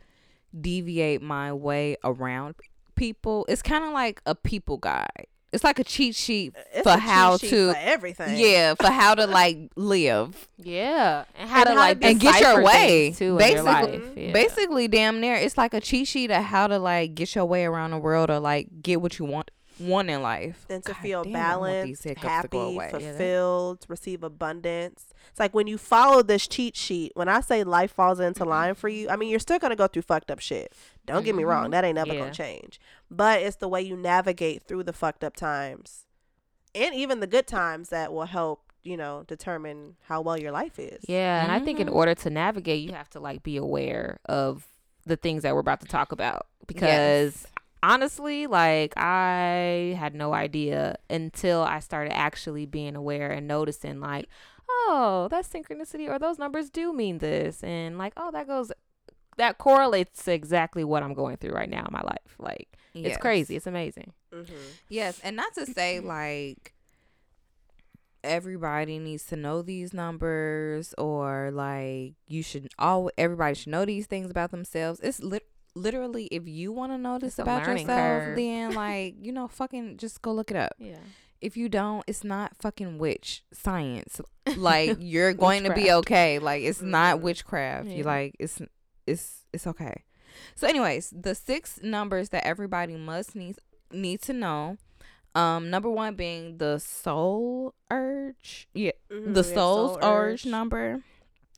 [0.59, 2.55] deviate my way around
[2.97, 3.45] people.
[3.49, 5.27] It's kind of like a people guide.
[5.53, 8.37] It's like a cheat sheet uh, It's for a cheat how sheet to for everything.
[8.39, 10.49] yeah, for how to like live.
[10.59, 13.13] yeah and how And to how like be- And get your way.
[13.13, 14.03] things, too in your Basically- life.
[14.03, 14.19] Mm-hmm.
[14.19, 14.33] Yeah.
[14.33, 17.65] Basically, damn near it's like a cheat sheet of how to like get your way
[17.65, 20.67] around the world or like get what you want want in life.
[20.71, 22.91] and to God feel damn, I want these balanced, happy, away.
[22.93, 25.07] Yeah, fulfilled, receive abundance.
[25.31, 28.75] It's like when you follow this cheat sheet, when I say life falls into line
[28.75, 30.73] for you, I mean, you're still going to go through fucked up shit.
[31.07, 31.71] Don't get me wrong, Mhm.
[31.73, 32.21] that ain't never Yeah.
[32.21, 32.81] going to change.
[33.11, 36.07] But it's the way you navigate through the fucked up times
[36.75, 40.79] and even the good times that will help, you know, determine how well your life
[40.79, 41.05] is.
[41.09, 41.95] Yeah, and I think in Mhm.
[41.95, 44.67] order to navigate, you have to like be aware of
[45.07, 47.47] the things that we're about to talk about because
[47.85, 54.29] honestly, like I had no idea until I started actually being aware and noticing like,
[54.69, 58.73] oh, that synchronicity or those numbers do mean this and like, oh, that goes
[59.37, 62.37] that correlates to exactly what I'm going through right now in my life.
[62.39, 63.57] Like it's crazy.
[63.57, 64.13] It's amazing.
[64.33, 64.55] Mm-hmm.
[64.89, 66.73] Yes, and not to say like
[68.23, 74.07] everybody needs to know these numbers or like you should all everybody should know these
[74.07, 75.01] things about themselves.
[75.01, 78.37] It's lit- literally if you want to know this about yourself, curve.
[78.37, 80.73] then like you know, fucking just go look it up.
[80.79, 80.99] Yeah.
[81.41, 84.21] If you don't, it's not fucking witch science.
[84.57, 86.39] Like you're going to be okay.
[86.39, 87.23] Like it's not Mhm.
[87.23, 87.89] witchcraft.
[87.89, 88.05] You Yeah.
[88.05, 88.61] like it's
[89.07, 90.05] it's it's okay.
[90.55, 93.57] So, anyways, the six numbers that everybody must need
[93.91, 94.77] need to know.
[95.35, 98.69] Um, number one being the soul urge.
[98.75, 99.33] Yeah, Mm-hmm.
[99.33, 101.03] the soul's urge number.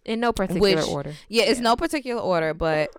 [0.05, 1.15] In no particular Which- order.
[1.29, 1.65] Yeah, it's Yeah.
[1.65, 2.91] no particular order, but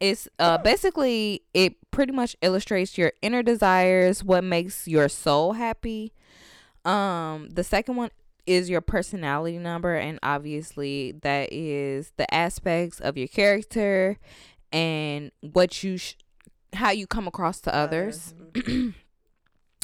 [0.00, 6.12] it's uh basically it pretty much illustrates your inner desires, what makes your soul happy.
[6.84, 8.10] Um, the second one
[8.46, 14.18] is your personality number, and obviously that is the aspects of your character
[14.72, 16.14] and what you sh-
[16.74, 18.34] how you come across to others.
[18.52, 18.94] Mhm.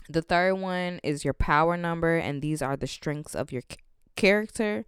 [0.09, 3.79] The third one is your power number, and these are the strengths of your c-
[4.17, 4.85] character.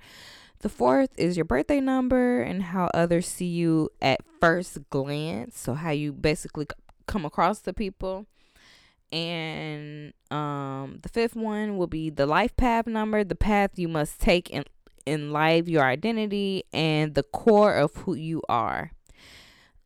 [0.66, 5.60] The fourth is your birthday number and how others see you at first glance.
[5.60, 6.66] So, how you basically
[7.06, 8.26] come across to people.
[9.12, 14.20] And um, the fifth one will be the life path number, the path you must
[14.20, 14.64] take in,
[15.06, 18.90] in life, your identity, and the core of who you are.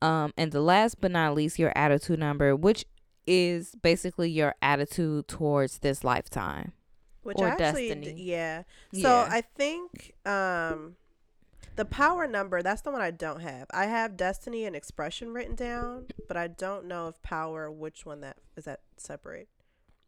[0.00, 2.86] Um, and the last but not least, your attitude number, which
[3.26, 6.72] is basically your attitude towards this lifetime.
[7.22, 8.22] Which Or I actually, d- destiny.
[8.22, 8.62] yeah.
[8.92, 10.96] So I think um,
[11.76, 13.66] the power number, that's the one I don't have.
[13.72, 18.20] I have destiny and expression written down, but I don't know if power, which one
[18.22, 19.48] that is that separate.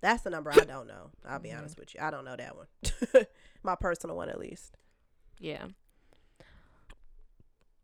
[0.01, 1.11] That's the number I don't know.
[1.29, 1.59] I'll be Mhm.
[1.59, 2.01] honest with you.
[2.01, 2.67] I don't know that one.
[3.63, 4.77] My personal one, at least.
[5.39, 5.67] Yeah.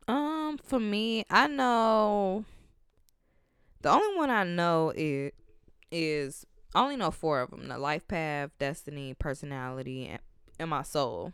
[0.09, 2.45] Um, for me, I know
[3.83, 5.33] the only one I know is
[5.91, 10.21] is I only know four of them: the life path, destiny, personality, and,
[10.59, 11.33] and my soul.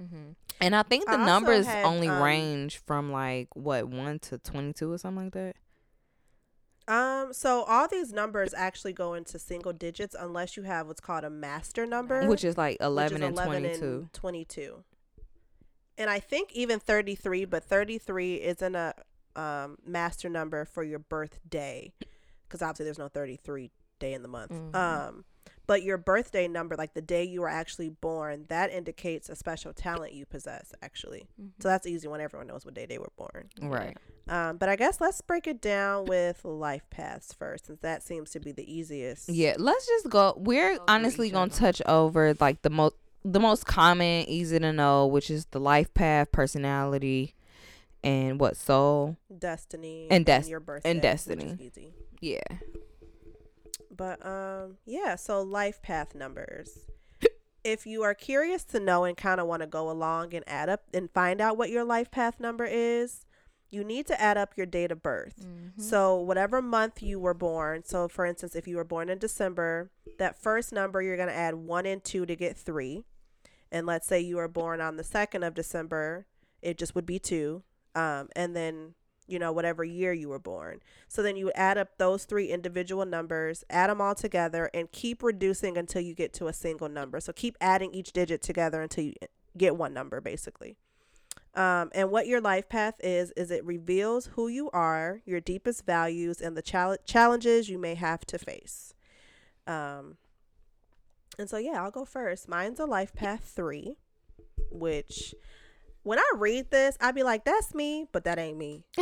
[0.00, 0.32] Mm-hmm.
[0.60, 4.38] And I think the I numbers had, only um, range from like what one to
[4.38, 5.56] twenty two or something like that.
[6.88, 11.24] Um, so all these numbers actually go into single digits unless you have what's called
[11.24, 13.98] a master number, Which is like which is eleven and 11 twenty two.
[14.02, 14.84] and 22.
[15.98, 18.94] And I think even 33, but 33 isn't a
[19.34, 21.92] um, master number for your birthday
[22.46, 24.52] because obviously there's no 33 day in the month.
[24.52, 24.74] Mhm.
[24.74, 25.24] Um,
[25.66, 29.72] but your birthday number, like the day you were actually born, that indicates a special
[29.72, 31.26] talent you possess, actually.
[31.60, 33.48] So that's easy when everyone knows what day they were born.
[33.60, 33.96] Right.
[34.28, 38.30] Um, but I guess let's break it down with life paths first, since that seems
[38.32, 39.28] to be the easiest.
[39.28, 40.34] Yeah, let's just go.
[40.36, 45.06] We're Go honestly gonna touch over like the most the most common, easy to know,
[45.08, 47.34] which is the life path, personality,
[48.04, 49.16] and what soul.
[49.36, 51.56] Destiny And des- your birthday and which is destiny.
[51.60, 51.92] easy.
[52.20, 52.38] Yeah.
[53.96, 56.80] But um yeah, so life path numbers.
[57.64, 60.68] if you are curious to know and kind of want to go along and add
[60.68, 63.24] up and find out what your life path number is,
[63.70, 65.36] you need to add up your date of birth.
[65.40, 65.82] Mm-hmm.
[65.82, 69.90] So whatever month you were born, so for instance, if you were born in December,
[70.18, 73.04] that first number you're going to add 1 and 2 to get 3.
[73.72, 76.26] And let's say you were born on the 2nd of December,
[76.62, 77.62] it just would be 2.
[77.94, 78.94] Um and then
[79.26, 80.80] you know whatever year you were born.
[81.08, 84.90] So then you would add up those three individual numbers, add them all together and
[84.92, 87.20] keep reducing until you get to a single number.
[87.20, 89.14] So keep adding each digit together until you
[89.56, 90.76] get one number basically.
[91.54, 95.86] Um, and what your life path is, is it reveals who you are, your deepest
[95.86, 98.92] values, and the chal- challenges you may have to face.
[99.66, 100.18] Um,
[101.38, 102.46] and so, yeah, I'll go first.
[102.46, 103.96] Mine's a life path three,
[104.70, 105.34] which
[106.06, 108.84] when I read this, I'd be like, that's me, but that ain't me.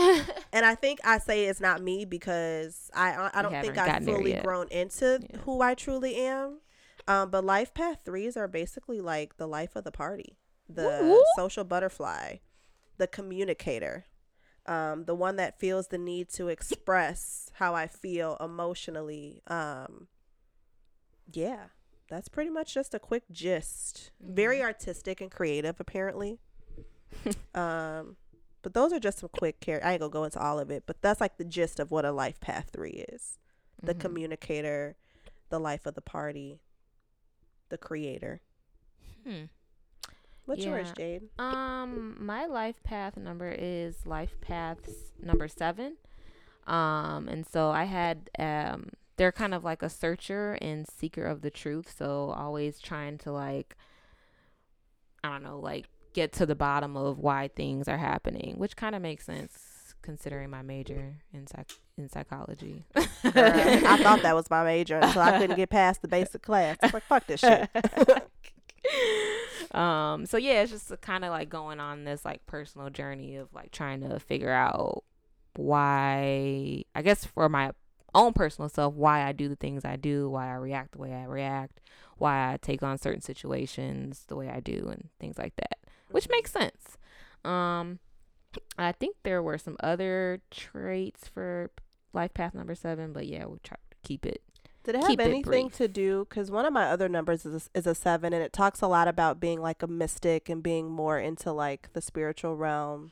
[0.54, 4.32] And I think I say it's not me because I I don't think I've fully
[4.42, 5.40] grown into Yeah.
[5.40, 6.60] who I truly am.
[7.08, 10.38] Um, but life path threes are basically like the life of the party,
[10.68, 11.22] the Woo-woo.
[11.36, 12.36] social butterfly,
[12.96, 14.06] the communicator,
[14.66, 19.42] um, the one that feels the need to express how I feel emotionally.
[19.48, 20.06] Um,
[21.32, 21.64] yeah,
[22.08, 24.12] that's pretty much just a quick gist.
[24.20, 24.66] Very Mm-hmm.
[24.66, 26.38] artistic and creative, apparently.
[27.54, 28.16] um,
[28.62, 29.80] but those are just some quick care.
[29.84, 32.04] I ain't gonna go into all of it, but that's like the gist of what
[32.04, 33.38] a life path three is:
[33.82, 33.98] the Mhm.
[34.00, 34.96] communicator,
[35.50, 36.60] the life of the party,
[37.68, 38.40] the creator.
[39.26, 39.44] Hmm.
[40.46, 41.22] What's yours, Jade?
[41.38, 45.96] Um, my life path number is life paths number seven.
[46.66, 51.42] Um, and so I had um, they're kind of like a searcher and seeker of
[51.42, 51.94] the truth.
[51.96, 53.76] So always trying to like,
[55.22, 58.94] I don't know, like get to the bottom of why things are happening, which kind
[58.94, 62.84] of makes sense considering my major in psych in psychology.
[62.94, 63.02] Girl,
[63.34, 66.76] I thought that was my major until I couldn't get past the basic class.
[66.82, 67.68] I was like, fuck this shit.
[69.74, 73.52] um so yeah it's just kind of like going on this like personal journey of
[73.52, 75.02] like trying to figure out
[75.56, 77.72] why i guess for my
[78.14, 81.12] own personal self why i do the things i do why i react the way
[81.12, 81.80] i react
[82.18, 85.78] why i take on certain situations the way i do and things like that
[86.14, 86.96] which makes sense
[87.44, 87.98] um
[88.78, 91.70] i think there were some other traits for
[92.12, 94.40] life path number seven but yeah we'll try to keep it
[94.84, 96.26] Did it have Keep it anything to do?
[96.28, 98.86] Because one of my other numbers is a, is a seven, and it talks a
[98.86, 103.10] lot about being like a mystic and being more into like the spiritual realm.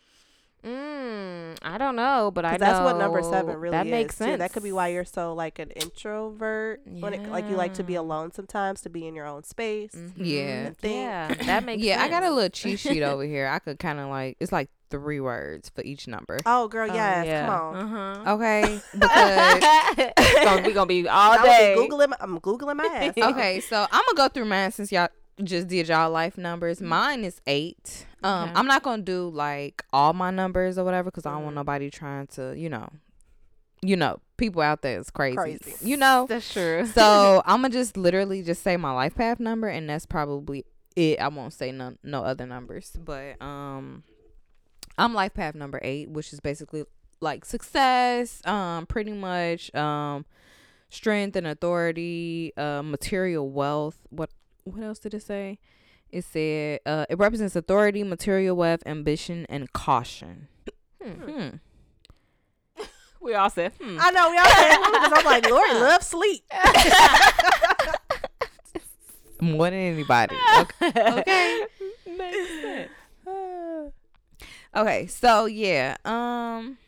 [0.65, 3.91] Mm, I don't know, but I 'Cause know that's what number seven really that is.
[3.91, 4.25] makes too.
[4.25, 4.39] sense.
[4.39, 6.81] That could be why you're so like an introvert.
[6.87, 9.93] When it, like you like to be alone sometimes, to be in your own space.
[9.95, 10.13] Mhm.
[10.17, 10.41] Yeah.
[10.67, 10.95] And think.
[10.95, 12.07] yeah, that makes yeah, sense.
[12.07, 13.49] I got a little cheat sheet over here.
[13.49, 16.39] I could kind of like it's like three words for each number.
[16.45, 17.27] Oh, girl, Oh, yes.
[17.27, 17.47] yeah.
[17.47, 17.77] Come on.
[17.77, 18.33] Uh-huh.
[18.35, 21.75] Okay, because It's gonna, we gonna be all day.
[21.75, 22.13] was googling.
[22.21, 23.15] I'm googling my ass.
[23.17, 25.09] okay, so I'm gonna go through mine since y'all
[25.43, 26.81] just did y'all life numbers.
[26.81, 28.07] Mine is eight.
[28.23, 28.53] Um, Okay.
[28.57, 31.57] I'm not gonna do like all my numbers or whatever because I don't want Mhm.
[31.57, 32.89] nobody trying to, you know,
[33.83, 35.37] you know, people out there is crazy.
[35.37, 35.75] Crazy.
[35.81, 36.87] You know, That's true.
[36.95, 40.65] so I'm gonna just literally just say my life path number, and that's probably
[40.95, 41.19] it.
[41.21, 44.05] I won't say no no other numbers, but um,
[44.99, 46.85] I'm life path number eight, which is basically
[47.21, 50.27] like success, um, pretty much um,
[50.91, 53.97] strength and authority, uh, material wealth.
[54.11, 54.31] What
[54.65, 55.59] what else did it say?
[56.11, 60.49] It said uh, it represents authority, material wealth, ambition, and caution.
[61.03, 61.31] Hmm.
[61.31, 61.49] Hmm.
[63.21, 63.99] We all said, hmm.
[64.01, 66.43] I know we all said because I'm like, Lori love sleep.
[69.41, 70.37] More than anybody.
[70.59, 70.93] Okay.
[70.97, 71.67] okay.
[72.19, 72.91] Makes sense.
[74.75, 76.79] Okay, so yeah, um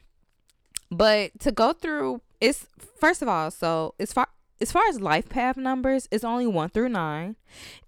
[0.91, 2.67] but to go through it's
[2.99, 4.29] first of all, so as far
[4.61, 7.37] as far as life path numbers, it's only 1 through 9.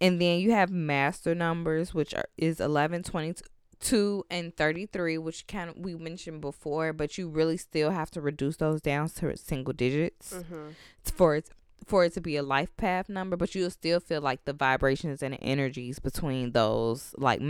[0.01, 5.71] And then you have master numbers which are is 11, 22 and 33, which kind
[5.71, 9.73] of we mentioned before, but you really still have to reduce those down to single
[9.75, 10.69] digits Mm-hmm.
[11.03, 11.49] for it
[11.85, 15.23] for it to be a life path number, but you'll still feel like the vibrations
[15.23, 17.41] and the energies between those like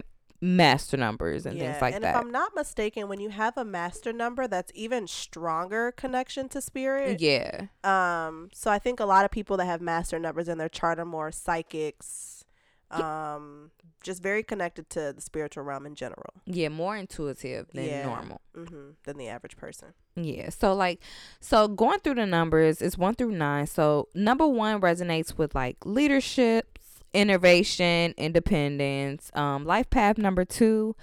[0.40, 2.14] master numbers and things like and that.
[2.14, 6.48] And if I'm not mistaken, when you have a master number, that's even stronger connection
[6.50, 7.20] to spirit.
[7.20, 7.66] yeah.
[7.84, 10.98] Um, so I think a lot of people that have master numbers in their chart
[10.98, 12.44] are more psychics,
[12.90, 13.70] um,
[14.02, 16.34] just very connected to the spiritual realm in general.
[16.44, 18.02] Yeah, more intuitive than Yeah.
[18.04, 18.40] normal.
[18.54, 19.88] hmm than the average person.
[20.14, 20.48] Yeah.
[20.50, 21.00] So like
[21.40, 23.66] so going through the numbers is 1 through 9.
[23.66, 26.75] So number 1 resonates with like leadership,
[27.16, 29.30] innovation, independence.
[29.34, 30.94] Um life path number 2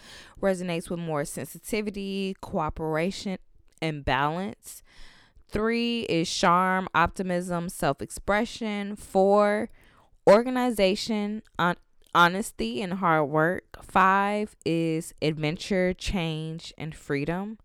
[0.42, 3.38] resonates with more sensitivity, cooperation,
[3.82, 4.84] and balance.
[5.50, 8.96] 3 is charm, optimism, self-expression.
[8.96, 9.70] 4
[10.28, 11.76] organization, on
[12.16, 13.78] honesty and hard work.
[13.82, 17.58] 5 is adventure, change, and freedom.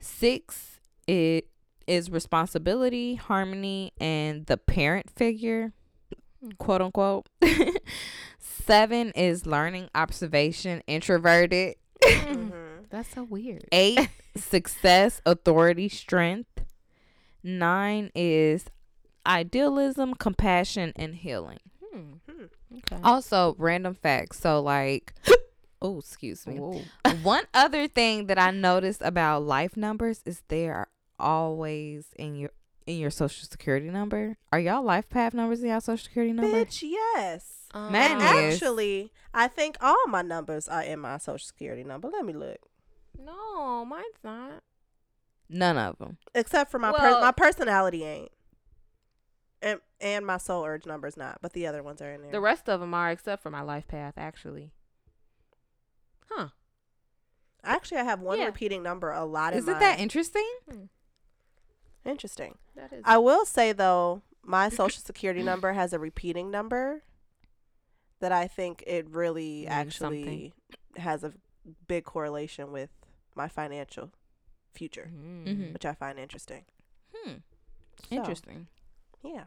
[0.00, 1.48] Six it
[1.86, 5.72] is responsibility, harmony, and the parent figure,
[6.58, 7.28] quote unquote.
[8.38, 11.76] Seven is learning, observation, introverted.
[12.02, 12.48] hmm
[12.90, 13.66] That's so weird.
[13.72, 16.64] Eight, success, authority, strength.
[17.42, 18.66] Nine is
[19.26, 21.58] idealism, compassion, and healing.
[21.92, 22.12] Hmm.
[22.30, 22.44] Hmm.
[22.78, 23.00] Okay.
[23.02, 24.40] Also, random facts.
[24.40, 25.12] So, like,
[25.82, 26.56] oh, excuse me.
[26.58, 26.82] Whoa.
[27.22, 32.50] One other thing that I noticed about life numbers is they are always in your
[32.86, 34.36] in your social security number.
[34.52, 36.64] Are y'all life path numbers in y'all social security number?
[36.64, 37.68] Bitch, yes.
[37.72, 41.82] Um, Man And is- actually, I think all my numbers are in my social security
[41.84, 42.08] number.
[42.08, 42.58] Let me look.
[43.18, 44.62] No, mine's not.
[45.48, 46.18] None of them.
[46.34, 48.32] Except for my per- my personality ain't.
[49.62, 52.32] And and my soul urge number's not, but the other ones are in there.
[52.32, 54.72] The rest of them are, except for my life path, actually.
[56.30, 56.48] Huh.
[57.62, 58.46] Actually, I have one Yeah.
[58.46, 60.48] repeating number a lot in Isn't my that interesting?
[60.70, 60.84] Hmm.
[62.04, 62.58] Interesting.
[62.76, 63.02] That is.
[63.04, 67.02] I will say though, my social security number has a repeating number
[68.20, 70.52] that I think it really Means actually
[70.96, 71.32] has a
[71.86, 72.90] big correlation with
[73.34, 74.10] my financial
[74.72, 75.44] future, Mm.
[75.46, 75.72] Mhm.
[75.72, 76.64] which I find interesting.
[77.14, 77.32] Hmm.
[78.08, 78.66] So, Interesting.
[79.22, 79.44] Yeah.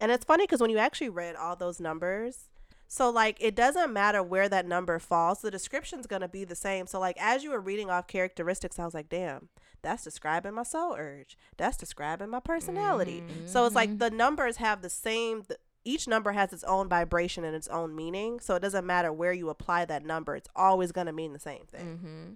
[0.00, 2.48] And it's funny because when you actually read all those numbers,
[2.92, 6.86] so like it doesn't matter where that number falls, the description's gonna be the same.
[6.86, 9.48] So like as you were reading off characteristics, I was like, damn,
[9.80, 11.38] that's describing my soul urge.
[11.56, 13.24] That's describing my personality.
[13.46, 15.42] So it's like the numbers have the same.
[15.42, 18.40] th- each number has its own vibration and its own meaning.
[18.40, 21.64] So it doesn't matter where you apply that number; it's always gonna mean the same
[21.64, 21.98] thing.
[21.98, 22.32] Mm-hmm.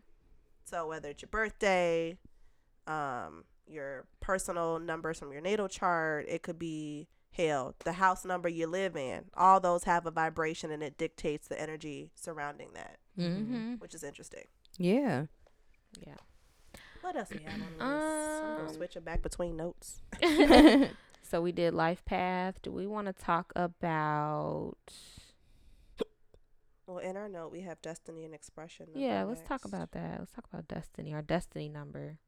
[0.65, 2.17] So whether it's your birthday,
[2.87, 8.49] um, your personal numbers from your natal chart, it could be hell, the house number
[8.49, 9.25] you live in.
[9.37, 13.75] All those have a vibration and it dictates the energy surrounding that, Mm-hmm.
[13.75, 14.45] which is interesting.
[14.79, 15.27] Yeah.
[16.07, 16.15] Yeah.
[17.01, 18.43] What else we have on the list?
[18.43, 20.03] I'm gonna Um, switch it back between notes.
[21.23, 22.61] so we did life path.
[22.63, 24.75] Do we want to talk about?
[26.87, 28.87] Well, in our note we have destiny and expression.
[28.95, 30.17] Yeah, let's talk about that.
[30.21, 31.13] Let's talk about destiny.
[31.15, 32.19] Our destiny number.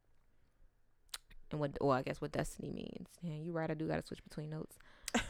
[1.51, 1.79] And what?
[1.81, 3.09] Well, I guess what destiny means.
[3.23, 3.71] Yeah, you're right.
[3.71, 4.77] I do got to switch between notes.
[5.15, 5.21] I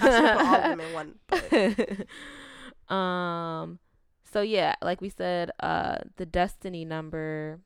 [0.00, 1.14] put all of them in one.
[1.28, 3.78] But um
[4.24, 7.60] so yeah like we said uh the destiny number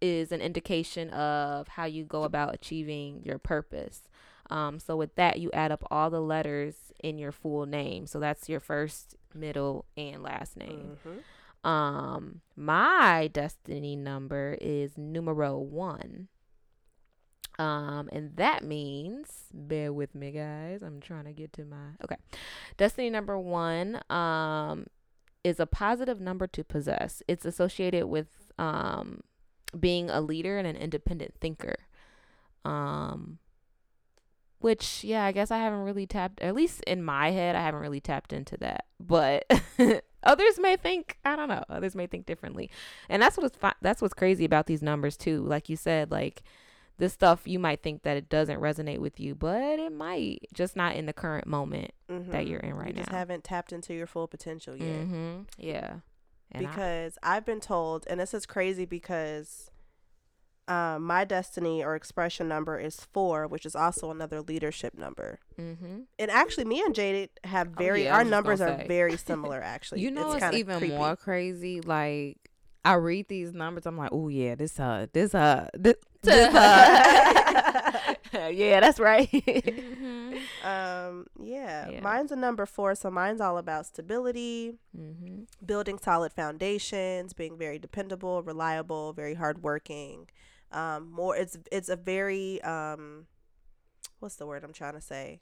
[0.00, 4.02] is an indication of how you go about achieving your purpose
[4.50, 8.18] um so with that you add up all the letters in your full name so
[8.20, 11.18] that's your first middle and last name Mhm.
[11.64, 16.28] Um, my destiny number is numero one.
[17.58, 20.82] Um, and that means, bear with me, guys.
[20.82, 22.16] I'm trying to get to my okay.
[22.76, 24.86] Destiny number one, um,
[25.44, 27.22] is a positive number to possess.
[27.26, 28.28] It's associated with
[28.58, 29.20] um
[29.78, 31.76] being a leader and an independent thinker.
[32.64, 33.38] Um,
[34.60, 36.40] which yeah, I guess I haven't really tapped.
[36.40, 38.86] At least in my head, I haven't really tapped into that.
[38.98, 39.44] But
[40.22, 41.64] others may think I don't know.
[41.68, 42.70] Others may think differently,
[43.08, 45.42] and that's what's fi- that's what's crazy about these numbers too.
[45.42, 46.42] Like you said, like
[46.98, 50.74] this stuff you might think that it doesn't resonate with you, but it might just
[50.76, 52.30] not in the current moment Mhm.
[52.32, 53.00] that you're in right now.
[53.00, 54.86] you just haven't tapped into your full potential yet.
[55.06, 55.42] Mm-hmm.
[55.58, 56.00] Yeah.
[56.50, 59.70] And because I've been told, and this is crazy because
[60.66, 65.38] um, my destiny or expression number is four, which is also another leadership number.
[65.58, 66.00] mm-hmm.
[66.18, 68.86] And actually, me and Jaded have Oh, very yeah, our numbers are say.
[68.86, 69.62] very similar.
[69.62, 70.94] Actually, You know it's kinda even creepy.
[70.96, 71.80] more crazy?
[71.80, 72.47] Like
[72.88, 78.14] I read these numbers, I'm like, oh yeah, this uh, this uh, this, this uh.
[78.50, 79.30] yeah, that's right.
[79.30, 80.40] Mhm.
[80.64, 82.00] Um, yeah, Yeah.
[82.00, 85.42] mine's a number four, so mine's all about stability, mm-hmm.
[85.64, 90.28] building solid foundations, being very dependable, reliable, very hardworking.
[90.72, 93.26] Um, more it's it's a very um,
[94.20, 95.40] what's the word I'm trying to say?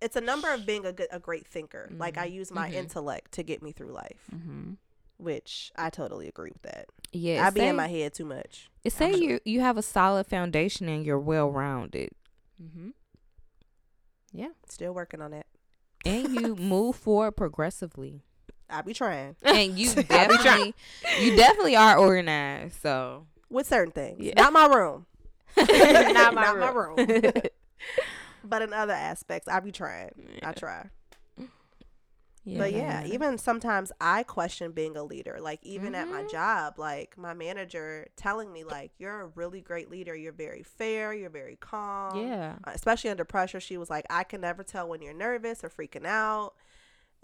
[0.00, 1.90] It's a number of being a good, a great thinker.
[1.96, 2.32] Like I Mhm.
[2.32, 2.74] use my Mhm.
[2.74, 4.74] intellect to get me through life, Mm-hmm.
[5.18, 6.86] Which I totally agree with that.
[7.12, 8.68] Yeah, I be say, in my head too much.
[8.84, 9.26] It say actually.
[9.26, 12.10] you you have a solid foundation and you're well rounded,
[12.62, 12.90] Mm-hmm.
[14.32, 15.46] Yeah, still working on it.
[16.04, 18.22] and you move forward progressively,
[18.68, 20.74] I be trying and you definitely
[21.20, 22.80] you definitely are organized.
[22.82, 24.18] So with certain things.
[24.20, 24.34] Yeah.
[24.36, 25.06] Not my room.
[25.56, 26.96] Not my Not my room.
[26.96, 27.32] room.
[28.44, 30.10] but in other aspects, I be trying.
[30.42, 30.90] I try.
[32.46, 35.38] But yeah, even sometimes I question being a leader.
[35.40, 36.30] Like even at my Mhm.
[36.30, 40.14] job, like my manager telling me like you're a really great leader.
[40.14, 42.26] You're very fair, you're very calm.
[42.28, 42.56] yeah.
[42.66, 46.06] Especially under pressure, she was like I can never tell when you're nervous or freaking
[46.06, 46.54] out.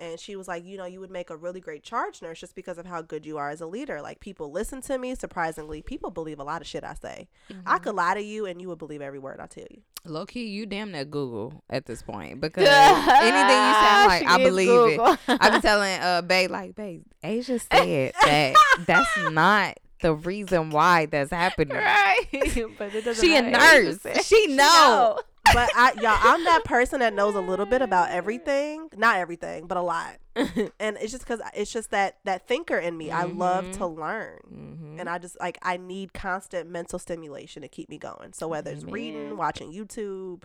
[0.02, 2.56] And she was like, you know, you would make a really great charge nurse just
[2.56, 4.02] because of how good you are as a leader.
[4.02, 5.14] Like people listen to me.
[5.14, 7.28] Surprisingly, people believe a lot of shit I say.
[7.50, 7.84] I Mm-hmm.
[7.84, 9.82] could lie to you and you would believe every word I tell you.
[10.04, 14.26] low key, you damn near Google at this point because anything you sound like, She
[14.26, 15.12] I believe Google.
[15.12, 15.18] it.
[15.28, 18.54] I be telling uh Babe like, Babe, Asia said that
[18.86, 21.76] that's not the reason why that's happening.
[21.76, 22.24] right.
[22.78, 24.00] but it doesn't She a nurse.
[24.24, 25.18] She She know.
[25.54, 28.88] But I, y'all, I'm that person that knows a little bit about everything.
[28.96, 30.16] Not everything, but a lot.
[30.80, 33.10] And it's just because it's just that that thinker in me.
[33.10, 34.38] I love to learn.
[34.50, 35.00] Mm-hmm.
[35.00, 38.32] And I just like I need constant mental stimulation to keep me going.
[38.32, 40.44] So whether it's reading, watching YouTube,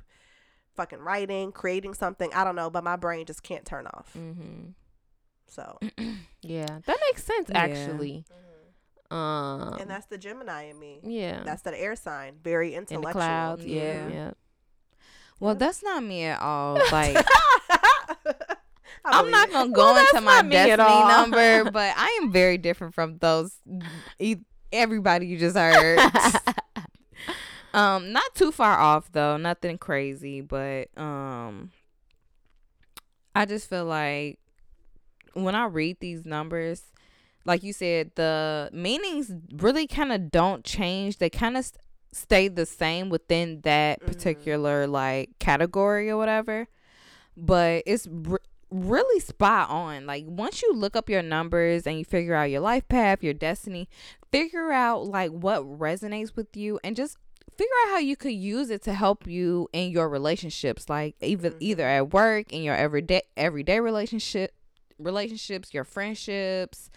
[0.75, 4.11] fucking writing, creating something, I don't know, but my brain just can't turn off.
[4.17, 4.71] mm-hmm.
[5.47, 5.79] So
[6.41, 7.57] Yeah, that makes sense Yeah.
[7.57, 8.25] actually.
[9.09, 10.99] Um, and that's the Gemini in me.
[11.01, 13.21] yeah, That's that air sign, very in the intellectual.
[13.21, 13.65] clouds.
[13.65, 14.07] Yeah, Yeah.
[14.13, 14.31] yeah.
[15.39, 16.79] Well, that's not me at all.
[16.91, 17.17] Like
[19.05, 22.31] I'm not gonna go that's into my not me at destiny number, but I am
[22.31, 23.55] very different from those.
[24.19, 24.35] e-
[24.73, 25.97] Everybody you just heard.
[27.73, 29.37] um, not too far off though.
[29.37, 31.71] Nothing crazy, but um,
[33.33, 34.39] I just feel like
[35.33, 36.83] when I read these numbers,
[37.45, 41.19] like you said, the meanings really kind of don't change.
[41.19, 41.81] They kind of st-
[42.17, 44.05] stay the same within that Mhm.
[44.07, 46.67] particular like category or whatever.
[47.35, 48.41] But it's r-
[48.71, 50.05] really spot on.
[50.05, 53.33] Like once you look up your numbers and you figure out your life path, your
[53.33, 53.87] destiny,
[54.31, 57.17] figure out like what resonates with you and just
[57.57, 61.53] figure out how you could use it to help you in your relationships like even
[61.53, 61.57] Mhm.
[61.61, 64.53] either at work in your everyday everyday relationship
[64.99, 66.91] relationships your friendships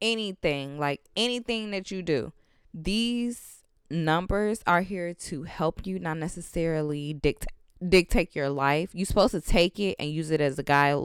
[0.00, 2.32] anything like anything that you do
[2.72, 3.61] these
[3.92, 7.46] numbers are here to help you not necessarily dict-
[7.86, 8.90] dictate your life.
[8.92, 10.96] You're supposed to take it and use it as a guide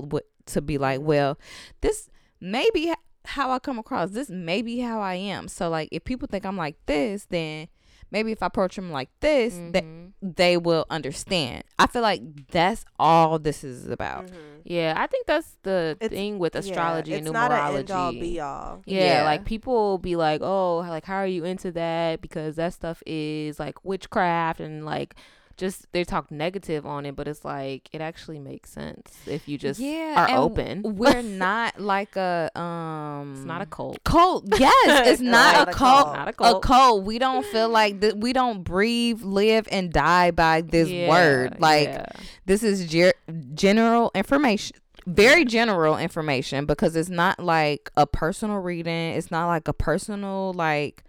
[0.48, 1.38] to be like well
[1.82, 2.10] this
[2.40, 2.94] may be
[3.26, 4.12] how i come across.
[4.12, 5.48] This may be how i am.
[5.48, 7.68] So like if people think i'm like this then
[8.12, 10.12] maybe if i approach them like this that Mhm.
[10.22, 14.34] they will understand i feel like that's all this is about Mhm.
[14.70, 17.70] Yeah, I think that's the It's- thing with Yeah, astrology it's and not numerology.
[17.70, 18.82] an end all be all.
[18.86, 19.24] Yeah, Yeah.
[19.24, 23.62] like people be like, "Oh, like how are you into that?" Because that stuff is
[23.62, 25.16] like witchcraft and like
[25.58, 29.58] just they talk negative on it, but it's like it actually makes sense if you
[29.58, 30.84] just yeah are open.
[30.84, 34.04] we're not like a um It's not a cult.
[34.04, 36.16] cult yes it's not, Not a a cult cult.
[36.16, 36.50] Not a cult.
[36.50, 36.64] a cult.
[36.64, 41.10] cult we don't feel like that we don't breathe live and die by this Yeah,
[41.10, 42.06] word like yeah.
[42.46, 43.16] this is ger-
[43.56, 44.78] general information
[45.08, 49.14] very general information because it's not like a personal reading.
[49.14, 51.06] It's not like a personal like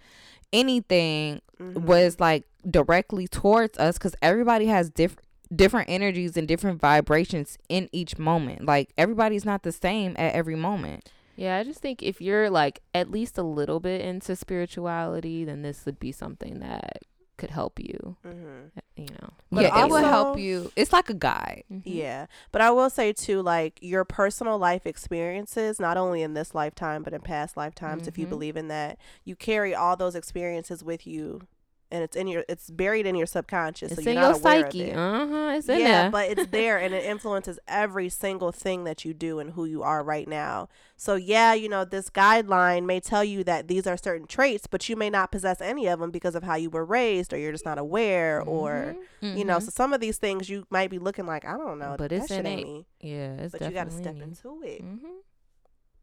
[0.52, 1.82] anything Mhm.
[1.82, 7.88] was like directly towards us because everybody has different different energies and different vibrations in
[7.90, 8.66] each moment.
[8.66, 11.10] Like everybody's not the same at every moment.
[11.36, 15.62] Yeah, I just think if you're like at least a little bit into spirituality, then
[15.62, 16.98] this would be something that
[17.38, 18.16] could help you.
[18.26, 18.72] Mhm.
[18.96, 19.30] You know.
[19.50, 20.70] But yeah, it will help you.
[20.76, 21.62] It's like a guide.
[21.72, 21.82] Mhm.
[21.84, 22.26] Yeah.
[22.52, 27.02] But I will say too, like your personal life experiences, not only in this lifetime,
[27.04, 28.30] but in past lifetimes, if you Mhm.
[28.30, 31.42] believe in that, you carry all those experiences with you
[31.90, 33.92] and it's in your it's buried in your subconscious.
[33.92, 34.92] It's so in your psyche.
[34.92, 35.52] Uh huh.
[35.56, 36.10] It's in yeah, there.
[36.10, 39.82] but it's there and it influences every single thing that you do and who you
[39.82, 40.68] are right now.
[40.96, 44.88] So yeah, you know, this guideline may tell you that these are certain traits, but
[44.88, 47.52] you may not possess any of them because of how you were raised or you're
[47.52, 49.36] just not aware or Mhm.
[49.38, 51.94] you know, so some of these things you might be looking like, I don't know,
[51.98, 52.64] But that it's innate.
[52.66, 52.86] me.
[53.00, 54.84] yeah, it's But you got to step in into it.
[54.84, 55.22] Mhm.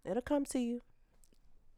[0.03, 0.81] It'll come to you.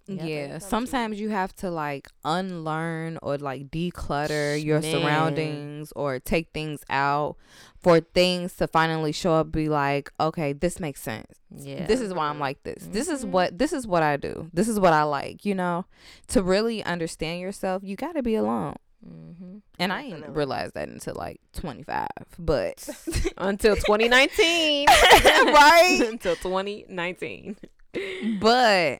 [0.07, 0.59] Yeah, you.
[0.59, 4.91] sometimes you have to like unlearn or like declutter your Man.
[4.91, 7.35] surroundings or take things out
[7.79, 11.31] for things to finally show up be like, okay, this makes sense.
[11.55, 11.85] Yeah.
[11.87, 12.87] This is why I'm like this.
[12.91, 13.29] This is Mhm.
[13.31, 14.49] what this is what I do.
[14.53, 15.85] This is what I like, you know?
[16.27, 18.75] To really understand yourself, you got to be alone.
[19.05, 22.07] hmm And I didn't realize that until like 25.
[22.39, 22.87] But
[23.37, 24.87] Until 2019.
[25.45, 25.99] Right?
[26.07, 27.57] Until 2019.
[28.39, 28.99] but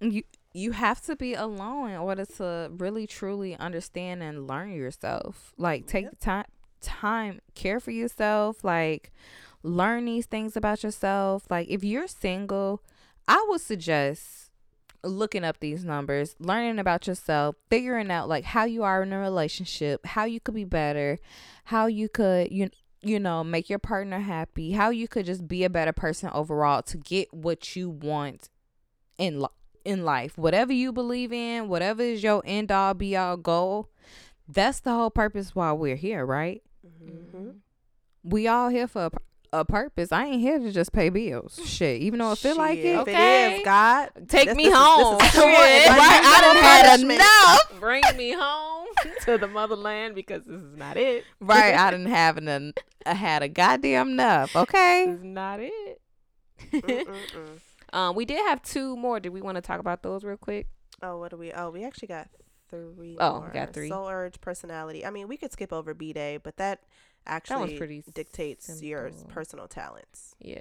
[0.00, 5.52] you you have to be alone in order to really truly understand and learn yourself
[5.58, 6.18] like take Yep.
[6.20, 6.44] time
[6.80, 9.12] time care for yourself like
[9.62, 12.82] learn these things about yourself like if you're single
[13.26, 14.50] i would suggest
[15.04, 19.18] looking up these numbers learning about yourself figuring out like how you are in a
[19.18, 21.18] relationship how you could be better
[21.64, 22.68] how you could you
[23.02, 26.82] you know make your partner happy how you could just be a better person overall
[26.82, 28.48] to get what you want
[29.18, 29.46] in li-
[29.88, 33.88] in life whatever you believe in whatever is your end all be all goal
[34.46, 36.62] that's the whole purpose why we're here right
[37.04, 37.50] Mm-hmm.
[38.22, 39.06] we all here for
[39.52, 42.56] a, a purpose i ain't here to just pay bills shit even though i feel
[42.56, 43.54] like Shit, it If Okay.
[43.54, 45.20] it is, God, Take this- me this is- this home.
[45.20, 45.44] is short.
[45.46, 47.80] Right, I done had enough.
[47.80, 48.86] Bring me home
[49.24, 51.24] to the motherland because this is not it.
[51.40, 52.72] right i didn't have an
[53.06, 55.04] i had a goddamn enough Okay.
[55.08, 56.00] This is not it.
[56.72, 57.60] Mm-mm-mm.
[57.98, 59.20] Um, we did have two more.
[59.20, 60.68] Did we want to talk about those real quick?
[61.02, 61.52] Oh, what do we?
[61.52, 62.28] Oh, we actually got
[62.70, 63.16] three.
[63.18, 63.50] Oh, more.
[63.52, 63.88] got three.
[63.88, 65.04] Soul urge, personality.
[65.04, 66.82] I mean, we could skip over B day, but that
[67.26, 70.34] actually pretty dictates your personal talents.
[70.40, 70.60] Yeah.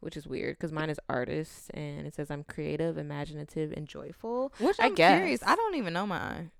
[0.00, 4.52] Which is weird because mine is artist and it says I'm creative, imaginative, and joyful.
[4.60, 5.48] which I i'm curious guess.
[5.48, 6.52] i don't even know mine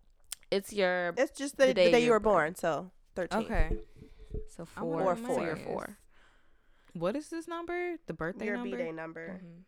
[0.51, 3.41] It's your It's just the, The the day day, you were born, so thirteen.
[3.45, 3.77] okay
[4.49, 5.37] so I four wonder Or what four.
[5.39, 5.65] mine Or is.
[5.65, 5.99] four.
[6.95, 9.41] what is this number the birthday Your number B day number.
[9.45, 9.63] Mhm.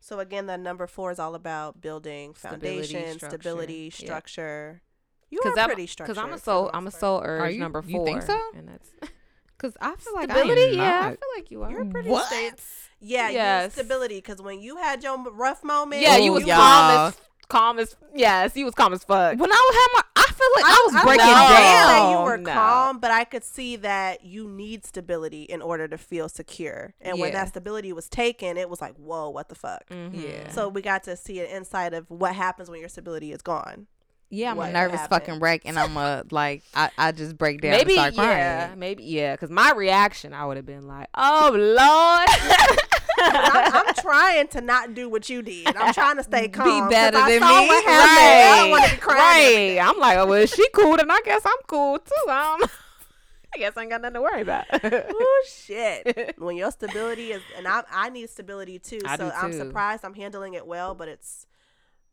[0.00, 3.36] So again, the number four is all about building Stability, foundation, structure.
[3.40, 3.92] stability, Yep.
[3.92, 4.82] structure.
[5.30, 6.16] You are I'm, pretty structured.
[6.16, 6.70] Cause I'm a soul.
[6.74, 8.38] I'm a soul urge you- number you think so?
[8.56, 8.90] And that's
[9.56, 10.62] because i feel like stability.
[10.62, 11.70] I am yeah, I feel like you are.
[11.70, 12.26] You're pretty What?
[12.26, 12.56] sta-
[12.98, 13.32] Yeah, Yes.
[13.34, 13.72] yes.
[13.74, 14.16] stability.
[14.16, 16.56] Because when you had your rough moment, Yeah, you was y'all.
[16.56, 19.38] calm as calm as yes, you was calm as fuck.
[19.38, 20.09] when I had my, I
[20.40, 21.88] feel like I, was I'm breaking not down.
[21.88, 22.52] saying you were No.
[22.52, 26.94] calm, but I could see that you need stability in order to feel secure.
[27.00, 29.88] And when that stability was taken, it was like, whoa, what the fuck?
[29.90, 30.10] Mhm.
[30.14, 30.50] Yeah.
[30.50, 33.86] So we got to see an insight of what happens when your stability is gone.
[34.32, 35.22] Yeah, I'm what a nervous happened.
[35.26, 38.74] fucking wreck, and I'm a like I, I just break down maybe and start yeah,
[38.76, 39.34] maybe yeah.
[39.36, 42.78] Cause my reaction, I would have been like, "Oh Lord."
[43.22, 45.68] I'm, I'm trying to not do what you did.
[45.76, 46.66] I'm trying to stay calm.
[46.82, 47.38] 'cause better than me.
[47.40, 47.88] What happened.
[47.88, 49.38] I don't want to be right.
[49.40, 49.80] day.
[49.80, 52.30] I'm like, oh, well, she cool, then I guess I'm cool too.
[52.30, 52.60] Um,
[53.54, 54.64] I guess I ain't got nothing to worry about.
[54.82, 56.34] Oh shit!
[56.38, 59.00] When your stability is, and I, I need stability too.
[59.06, 61.46] I so do I'm surprised I'm handling it well, but it's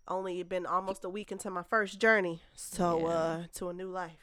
[0.08, 3.06] only been almost a week into my first journey, so Yeah.
[3.08, 4.18] uh, to a new life.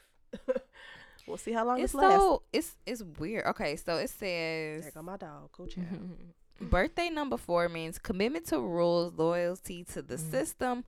[1.27, 2.19] we'll see how long It's this lasts.
[2.19, 3.45] so it's it's weird.
[3.45, 5.51] Okay, so it says There go my dog.
[5.53, 5.87] Go child.
[6.61, 10.31] Birthday number four means commitment to rules, loyalty to the Mhm.
[10.31, 10.83] system,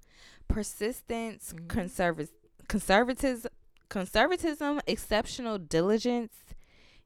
[0.47, 1.67] persistence, Mhm.
[1.67, 2.31] conserv-
[2.67, 3.51] conservatism,
[3.89, 6.33] conservatism, exceptional diligence.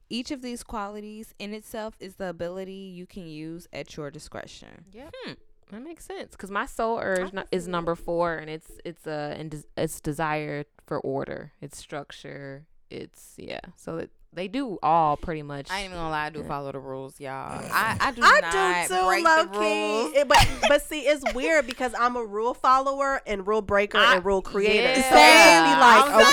[0.10, 4.86] Each of these qualities in itself is the ability you can use at your discretion.
[4.92, 5.14] Yep.
[5.24, 5.34] Hmm.
[5.72, 9.36] That makes sense because my soul urge nu- is number four, and it's it's a
[9.38, 13.62] and des- it's desire for order, it's structure, it's yeah.
[13.78, 15.70] So it, they do all pretty much.
[15.70, 17.62] I ain't even gonna lie, I do follow the rules, y'all.
[17.74, 20.12] I, I do I not do too, break low the rules.
[20.14, 20.18] key.
[20.20, 24.16] It- but but see, it's weird because I'm a rule follower and rule breaker I-
[24.16, 24.88] and rule creator.
[24.88, 24.94] Yeah.
[24.94, 26.32] So it'd be like, I'm okay,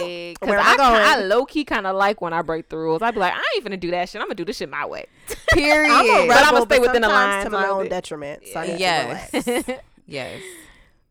[0.00, 1.02] saying, 'cause where I, I going?
[1.02, 3.02] I low key kind of like when I break the rules.
[3.02, 4.20] I'd be like, I ain't gonna do that shit.
[4.20, 5.06] I'm gonna do this shit my way.
[5.48, 5.90] Period.
[5.92, 7.90] I'm a But I'ma rebel, stay within the lines to my own bit.
[7.90, 8.42] detriment.
[8.52, 9.32] So I need to yes.
[9.46, 9.68] relax.
[10.06, 10.40] yes.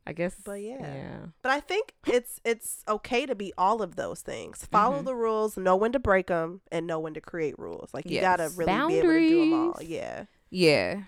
[0.08, 0.36] I guess.
[0.44, 0.80] But yeah.
[0.82, 1.18] Yeah.
[1.44, 4.66] But I think it's it's okay to be all of those things.
[4.72, 5.06] Follow Mhm.
[5.06, 7.94] the rules, know when to break them, and know when to create rules.
[7.94, 8.24] Like you Yes.
[8.24, 9.60] gotta really be able to do them all.
[9.74, 9.90] Boundaries.
[9.90, 10.26] Yeah.
[10.50, 11.02] Yeah.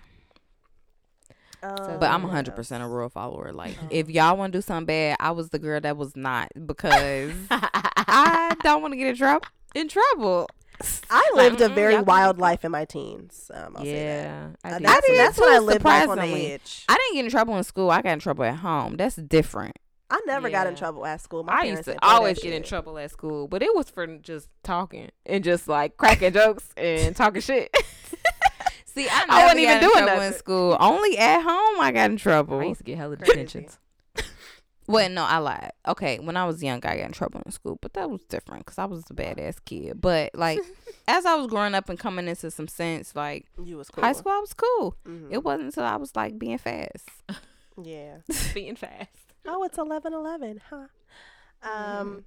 [1.62, 2.92] Um, But I'm what 100 percent a else?
[2.92, 3.52] rule follower.
[3.52, 3.86] Like, Oh.
[3.90, 7.32] if y'all want to do something bad, I was the girl that was not because
[7.50, 9.46] I don't want to get in trouble.
[9.74, 10.48] In trouble.
[11.10, 13.50] I Like, lived a very wild life in my teens.
[13.54, 13.98] Um, I'll say that.
[14.02, 14.48] yeah.
[14.64, 14.88] Uh, I did.
[14.88, 16.84] That's, did that's too, when I lived life on the edge.
[16.88, 17.90] I didn't get in trouble in school.
[17.90, 18.96] I got in trouble at home.
[18.96, 19.76] That's different.
[20.10, 21.42] I never got in trouble at school.
[21.44, 23.90] My I parents used to that always get in trouble at school, but it was
[23.90, 27.74] for just talking and just like cracking jokes and talking shit.
[28.84, 30.76] See, I, I wasn't even doing trouble in school.
[30.78, 32.60] Only at home I got in trouble.
[32.60, 33.78] I used to get hella detentions.
[34.86, 35.72] Well, no, I lied.
[35.88, 38.64] Okay, when I was young, I got in trouble in school, but that was different
[38.66, 40.00] because I was a badass kid.
[40.00, 40.58] But like,
[41.08, 44.04] as I was growing up and coming into some sense, like You was cool.
[44.04, 44.96] high school, I was cool.
[45.06, 45.28] Mhm.
[45.32, 47.08] It wasn't until I was like being fast.
[47.82, 48.18] Yeah.
[48.54, 49.08] Being fast.
[49.46, 50.86] Oh, it's eleven eleven, huh?
[51.64, 52.00] Mm-hmm.
[52.00, 52.24] Um,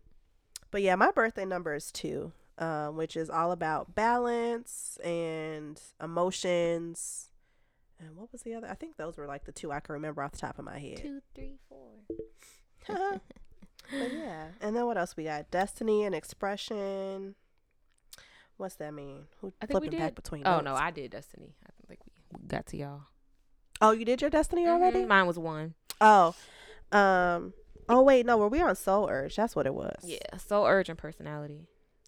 [0.72, 7.30] but yeah, my birthday number is two, um, which is all about balance and emotions.
[8.00, 8.68] And what was the other?
[8.70, 10.78] I think those were like the two I can remember off the top of my
[10.80, 10.98] head.
[10.98, 11.90] Two, three, four.
[12.88, 15.50] but yeah, and then what else we got?
[15.52, 17.36] Destiny and expression.
[18.58, 19.26] What's that mean?
[19.42, 20.16] Who I think we flipping back did.
[20.16, 20.44] between?
[20.46, 20.66] Oh notes?
[20.66, 21.56] no, I did Destiny.
[21.66, 23.02] I think we got to y'all.
[23.82, 25.00] Oh, you did your destiny already?
[25.04, 25.74] Mhm, Mine was one.
[26.02, 26.36] Oh,
[26.92, 27.54] um.
[27.90, 29.36] Oh wait, no, were we on Soul Urge?
[29.36, 29.98] That's what it was.
[30.04, 30.38] Yeah.
[30.38, 31.68] Soul Urge and personality.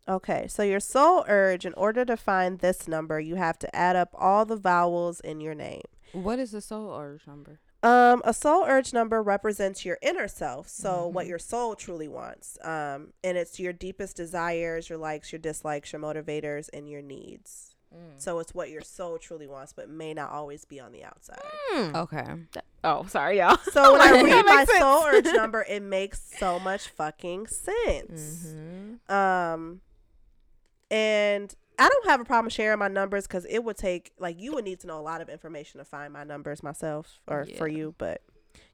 [0.10, 3.96] Okay, so your soul urge, in order to find this number, you have to add
[3.96, 5.84] up all the vowels in your name.
[6.14, 7.60] What is the soul urge number?
[7.84, 11.30] Um, a soul urge number represents your inner self, so what Mhm.
[11.30, 12.58] your soul truly wants.
[12.64, 17.76] Um, and it's your deepest desires, your likes, your dislikes, your motivators, and your needs.
[18.18, 21.42] So it's what your soul truly wants, but may not always be on the outside.
[21.74, 21.96] Mm.
[21.96, 22.62] Okay.
[22.84, 23.58] Oh, sorry, y'all.
[23.72, 24.78] So when I read my sense.
[24.80, 28.54] soul urge number, it makes so much fucking sense.
[28.54, 29.12] Mm-hmm.
[29.12, 29.82] Um,
[30.92, 34.54] and I don't have a problem sharing my numbers because it would take like you
[34.54, 37.68] would need to know a lot of information to find my numbers myself or for
[37.68, 38.22] you, but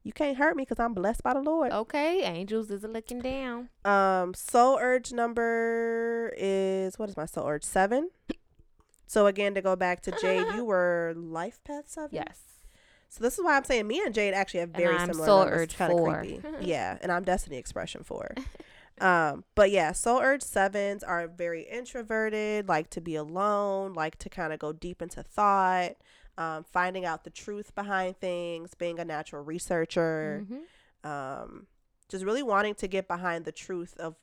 [0.03, 1.72] you can't hurt me because I'm blessed by the Lord.
[1.72, 3.70] Okay, angels is looking down.
[3.84, 8.09] Um, soul urge number is what is my soul urge seven?
[9.07, 12.09] So again, to go back to Jade, you were life path seven.
[12.11, 12.39] Yes.
[13.09, 15.26] So this is why I'm saying me and Jade actually have And very I'm similar
[15.26, 15.61] soul numbers.
[15.61, 16.18] urge Kind of four.
[16.20, 16.41] creepy.
[16.61, 18.34] yeah, and I'm destiny expression four.
[19.02, 24.30] um, but yeah, soul urge sevens are very introverted, like to be alone, like to
[24.30, 25.96] kind of go deep into thought,
[26.38, 31.10] um, finding out the truth behind things, being a natural researcher, Mhm.
[31.10, 31.68] um,
[32.10, 34.16] just really wanting to get behind the truth of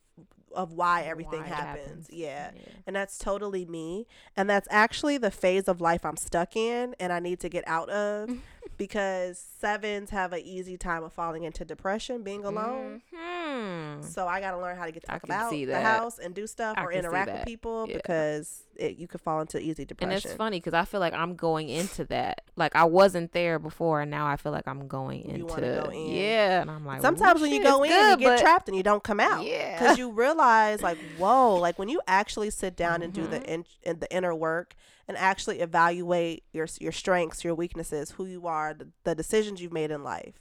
[0.55, 2.09] of why everything Why it happens.
[2.11, 2.51] Yeah.
[2.55, 2.61] yeah.
[2.87, 4.07] And that's totally me.
[4.37, 7.65] And that's actually the phase of life I'm stuck in and I need to get
[7.67, 8.29] out of
[8.87, 13.01] because sevens have an easy time of falling into depression, being alone.
[13.15, 14.05] Mhm.
[14.05, 16.19] So I got to learn how to get the I fuck can about the house
[16.19, 17.97] and do stuff I or interact with people Yeah.
[17.97, 20.13] because it, you could fall into easy depression.
[20.15, 22.41] And it's funny because I feel like I'm going into that.
[22.57, 25.61] Like I wasn't there before, and now I feel like I'm going You into.
[25.61, 26.09] go in.
[26.09, 28.83] Yeah, and I'm like, Sometimes when you go in, good, you get trapped and you
[28.83, 29.45] don't come out.
[29.45, 29.79] Yeah.
[29.79, 33.45] because you realize like whoa like when you actually sit down and do the Mhm.
[33.45, 34.75] in, in the inner work
[35.15, 39.73] and actually evaluate your your strengths your weaknesses who you are the, the decisions you've
[39.73, 40.41] made in life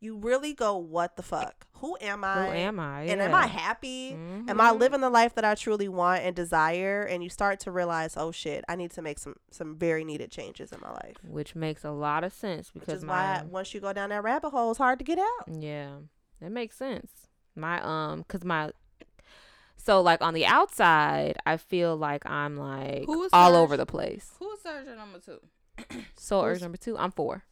[0.00, 3.02] you really go what the fuck who am i Who am I?
[3.02, 3.46] and am i Yeah.
[3.48, 4.12] happy
[4.48, 4.78] am i Mhm.
[4.78, 8.30] living the life that i truly want and desire and you start to realize oh
[8.30, 11.82] shit i need to make some some very needed changes in my life Which makes
[11.84, 14.50] a lot of sense which because is my why once you go down that rabbit
[14.50, 15.96] hole it's hard to get out Yeah,
[16.40, 17.10] that makes sense.
[17.54, 18.70] My um, cause my
[19.84, 23.54] so like on the outside, I feel like I'm like Who is soul urge?
[23.54, 24.30] over the place.
[24.38, 25.38] Who's surgeon number two?
[26.16, 27.44] So urge number two, I'm four.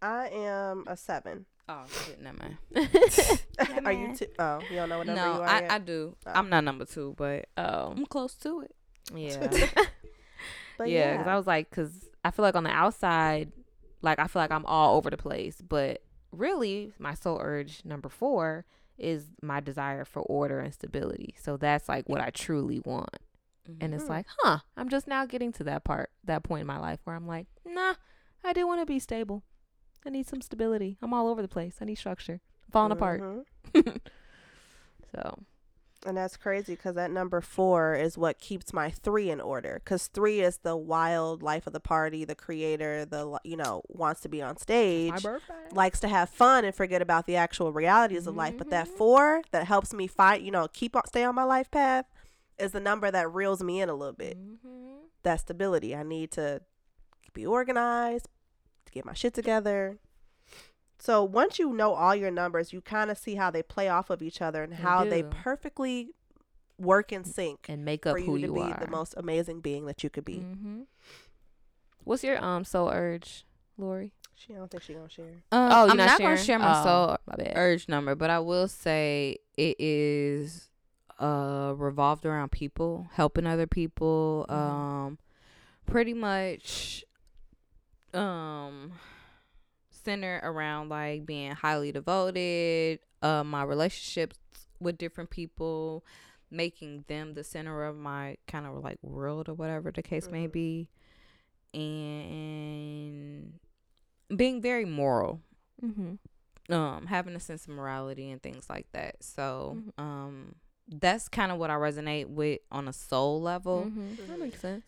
[0.00, 2.58] i am a seven Oh shit, never mind.
[3.86, 5.70] are you two oh you don't know what number you No, are I, yet?
[5.72, 6.16] I do.
[6.26, 6.32] Oh.
[6.34, 8.74] I'm not number two, but oh, I'm close to it.
[9.14, 9.46] yeah,
[10.78, 11.12] But yeah.
[11.16, 13.52] Because I was like, because I feel like on the outside,
[14.02, 18.08] like I feel like I'm all over the place, but really, my soul urge number
[18.08, 18.66] four
[18.98, 21.34] is my desire for order and stability.
[21.40, 23.16] So that's like what I truly want.
[23.80, 24.10] And it's Mhm.
[24.10, 27.16] like, huh, I'm just now getting to that part, that point in my life where
[27.16, 27.94] I'm like, nah,
[28.44, 29.42] I do want to be stable.
[30.06, 30.98] I need some stability.
[31.00, 31.78] I'm all over the place.
[31.80, 32.40] I need structure.
[32.66, 33.20] I'm falling apart.
[33.72, 34.00] Mhm.
[35.12, 35.38] So,
[36.06, 39.80] And that's crazy because that number four is what keeps my three in order.
[39.82, 44.20] Because three is the wild life of the party, the creator, the you know wants
[44.20, 45.14] to be on stage,
[45.72, 48.58] likes to have fun and forget about the actual realities of life.
[48.58, 48.96] But that Mhm.
[48.98, 52.04] four that helps me fight, you know, keep on stay on my life path,
[52.58, 54.36] is the number that reels me in a little bit.
[54.38, 55.06] Mm-hmm.
[55.22, 55.96] That stability.
[55.96, 56.60] I need to
[57.32, 58.28] be organized,
[58.84, 59.98] to get my shit together.
[60.98, 64.10] So once you know all your numbers, you kind of see how they play off
[64.10, 66.10] of each other and They how they perfectly
[66.78, 68.78] work in sync and make up for who you to you be are.
[68.80, 70.40] the most amazing being that you could be.
[70.40, 70.82] hmm
[72.04, 73.44] What's your um soul urge,
[73.78, 74.12] Lori?
[74.34, 75.42] She I don't think she gonna share.
[75.52, 78.30] Um, Oh, you're I'm not not, gonna share my Oh, soul my urge number, but
[78.30, 80.68] I will say it is
[81.20, 84.54] uh revolved around people, helping other people, Mhm.
[84.54, 85.18] um
[85.86, 87.04] pretty much
[88.12, 88.92] um
[90.04, 94.38] center around like being highly devoted, uh my relationships
[94.80, 96.04] with different people,
[96.50, 100.46] making them the center of my kind of like world or whatever the case may
[100.48, 100.52] Mhm.
[100.52, 100.88] be.
[101.74, 103.58] And
[104.34, 105.40] being very moral
[105.84, 106.72] Mm-hmm.
[106.72, 110.02] um having a sense of morality and things like that so Mhm.
[110.02, 110.54] um
[110.88, 114.26] that's kind of what i resonate with on a soul level Mm-hmm.
[114.28, 114.84] That makes sense.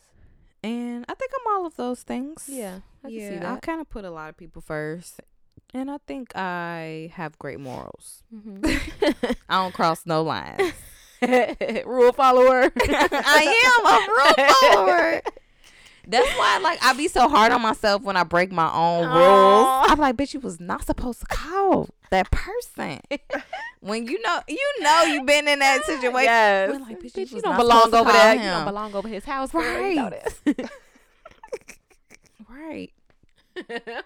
[0.66, 4.04] And i think i'm all of those things Yeah, I yeah i kind of put
[4.04, 5.20] a lot of people first
[5.72, 8.64] and i think i have great morals Mm-hmm.
[9.48, 10.72] i don't cross no lines
[11.86, 12.70] Rule follower.
[12.78, 15.22] I am a rule follower.
[16.06, 19.16] That's why, like, I be so hard on myself when I break my own Aw.
[19.80, 19.90] rules.
[19.90, 23.00] I'm like, bitch, you was not supposed to call that person.
[23.80, 26.24] when you know, you know, you've been in that situation.
[26.24, 26.70] Yes.
[26.70, 28.34] We're like, bitch, you don't belong over there.
[28.34, 30.10] You don't belong over his house, know
[32.48, 32.92] Right.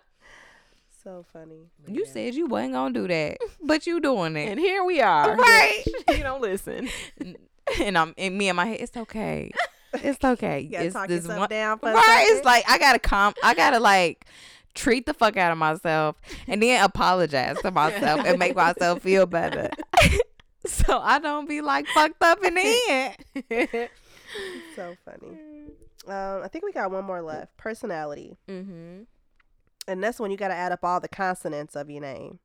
[1.03, 1.71] So funny.
[1.87, 4.51] You said you wasn't gonna do that, but you doing it.
[4.51, 5.35] and here we are.
[5.35, 5.83] Right.
[6.11, 6.91] you don't listen.
[7.81, 8.81] and I'm in me in my head.
[8.81, 9.51] It's okay.
[9.95, 10.61] It's okay.
[10.61, 12.05] You gotta it's talk this yourself one down right.
[12.05, 12.37] second.
[12.37, 13.33] It's like I gotta calm.
[13.43, 14.27] I gotta like
[14.75, 16.17] treat the fuck out of myself
[16.47, 19.69] and then apologize to myself and make myself feel better.
[20.67, 23.17] so I don't be like fucked up in the end.
[24.77, 25.39] so funny.
[26.07, 27.57] Um, I think we got one more left.
[27.57, 28.37] Personality.
[28.49, 29.03] mm-hmm.
[29.89, 32.39] And that's when you got to add up all the consonants of your name,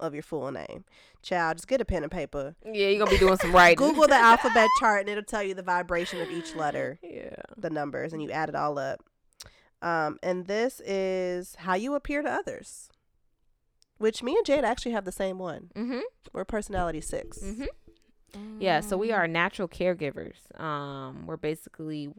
[0.00, 0.84] of your full name.
[1.22, 2.54] Child, just get a pen and paper.
[2.64, 3.76] Yeah, you're gonna be doing some writing.
[3.76, 7.34] Google the alphabet chart and it'll tell you the vibration of each letter, Yeah.
[7.56, 9.00] the numbers, and you add it all up.
[9.86, 12.88] Um, and this is how you appear to others,
[13.98, 15.70] which me and Jade actually have the same one.
[15.76, 16.00] Mm-hmm.
[16.32, 18.60] We're personality 6 Mm-hmm.
[18.60, 20.38] Yeah, so we are natural caregivers.
[20.60, 22.10] Um, we're basically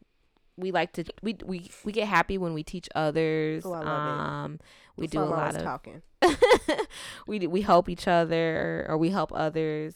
[0.56, 3.64] we like to we we we get happy when we teach others.
[3.64, 4.20] Oh, I love it.
[4.20, 4.60] um,
[4.96, 6.02] we That's do a lot of talking.
[7.28, 9.94] we do, we help each other or, or we help others.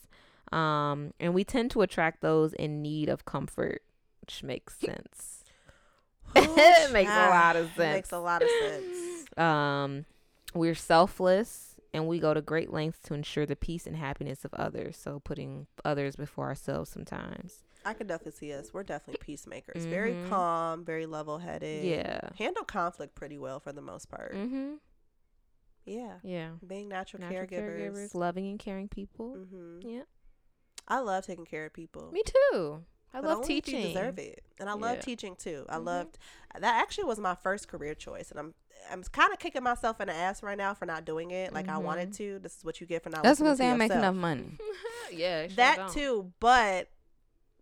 [0.52, 3.82] Um, and we tend to attract those in need of comfort,
[4.20, 5.31] which makes sense.
[6.36, 7.94] it makes a lot of it sense.
[7.96, 9.26] Makes a lot of sense.
[9.38, 10.04] Um,
[10.52, 14.52] we're selfless and we go to great lengths to ensure the peace and happiness of
[14.52, 14.96] others.
[14.98, 17.64] So putting others before ourselves sometimes.
[17.84, 18.74] I can definitely see us.
[18.74, 19.86] We're definitely peacemakers.
[19.86, 20.28] Very Mhm.
[20.28, 21.84] calm, very level headed.
[21.84, 22.20] Yeah.
[22.36, 24.34] Handle conflict pretty well for the most part.
[24.34, 24.74] Mm-hmm.
[25.86, 26.18] Yeah.
[26.22, 26.50] Yeah.
[26.66, 27.92] Being natural, Natural caregivers.
[28.10, 29.34] caregivers, loving and caring people.
[29.34, 30.02] hmm Yeah.
[30.86, 32.10] I love taking care of people.
[32.12, 32.84] Me too.
[33.14, 33.80] I but love only if teaching.
[33.82, 35.02] You deserve it, and I love Yeah.
[35.02, 35.66] teaching too.
[35.68, 35.84] I Mhm.
[35.84, 36.18] loved
[36.58, 36.80] that.
[36.82, 38.54] Actually, was my first career choice, and I'm
[38.90, 41.68] I'm kind of kicking myself in the ass right now for not doing it like
[41.68, 42.40] I wanted to.
[42.40, 43.22] This is what you get for not.
[43.22, 44.58] That's listening because to they don't make enough money.
[45.12, 45.46] yeah.
[45.46, 45.92] sure that don't.
[45.92, 46.88] too, but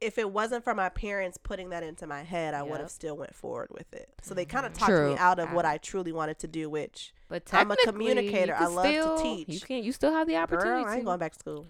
[0.01, 3.19] if it wasn't for my parents putting that into my head, I would have still
[3.19, 4.09] went forward with it.
[4.23, 5.11] So they kind of talked True.
[5.13, 8.55] me out of what I- I truly wanted to do, which But I'm a communicator.
[8.55, 9.49] I can love to teach.
[9.49, 9.85] You can.
[9.85, 10.85] You still have the opportunity.
[10.85, 11.67] girl, I ain't going back to school.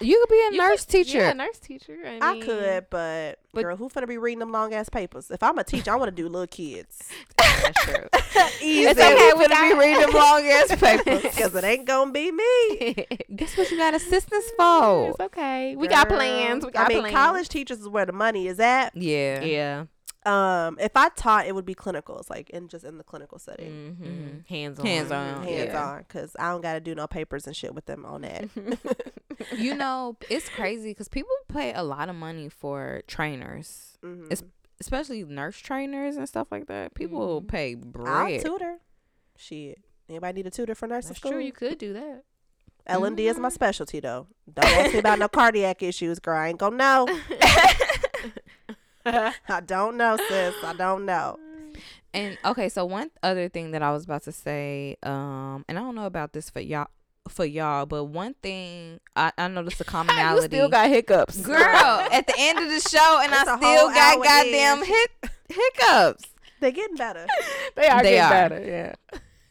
[0.00, 1.18] You could be a You nurse could- teacher.
[1.18, 1.96] Yeah, nurse teacher.
[2.04, 5.30] I, I could, but, but- girl, who finna be reading them long ass papers?
[5.30, 7.08] If I'm a teacher, I want to do little kids.
[7.38, 7.94] That's true.
[8.62, 8.88] Easy.
[8.88, 9.32] It's okay.
[9.34, 11.22] We we can be reading them long ass papers.
[11.22, 13.06] because it ain't gonna be me.
[13.36, 15.10] Guess what you got assistants for?
[15.10, 15.76] it's okay.
[15.76, 16.64] We got plans.
[16.66, 17.14] We got I mean, plans.
[17.14, 18.96] college teachers is where the money is at.
[18.96, 19.42] Yeah.
[19.42, 19.84] Yeah.
[20.26, 23.70] Um, if I taught, it would be clinicals, like in just in the clinical setting,
[24.00, 24.04] Mm-hmm.
[24.04, 24.46] Mhm.
[24.48, 24.86] Hands on.
[24.86, 25.86] Hands on, hands yeah.
[25.86, 28.48] on, because I don't gotta do no papers and shit with them on that.
[29.56, 34.24] You know, it's crazy because people pay a lot of money for trainers, Mhm.
[34.32, 34.42] It's-
[34.80, 36.94] especially nurse trainers and stuff like that.
[36.94, 37.48] People Mhm.
[37.48, 38.40] pay I'll bread.
[38.44, 38.78] tutor.
[39.36, 39.78] Shit.
[40.08, 41.32] Anybody need a tutor for nursing That's school?
[41.32, 41.40] true.
[41.40, 42.24] You could do that.
[42.86, 43.52] L and D is my Mhm.
[43.52, 44.26] specialty though.
[44.52, 46.36] Don't ask me about no cardiac issues, girl.
[46.36, 47.06] I ain't gonna know.
[49.06, 50.54] I don't know, sis.
[50.62, 51.38] I don't know.
[52.12, 55.82] And okay, so one other thing that I was about to say, um, and I
[55.82, 56.86] don't know about this for y'all,
[57.28, 60.42] for y'all, but one thing I, I noticed a commonality.
[60.56, 61.56] you still got hiccups, girl
[62.12, 64.84] at the end of the show, and It's I a still got goddamn in.
[64.84, 66.24] hic- hiccups.
[66.60, 67.26] They're getting better.
[67.76, 68.30] They are They getting are.
[68.48, 68.94] better.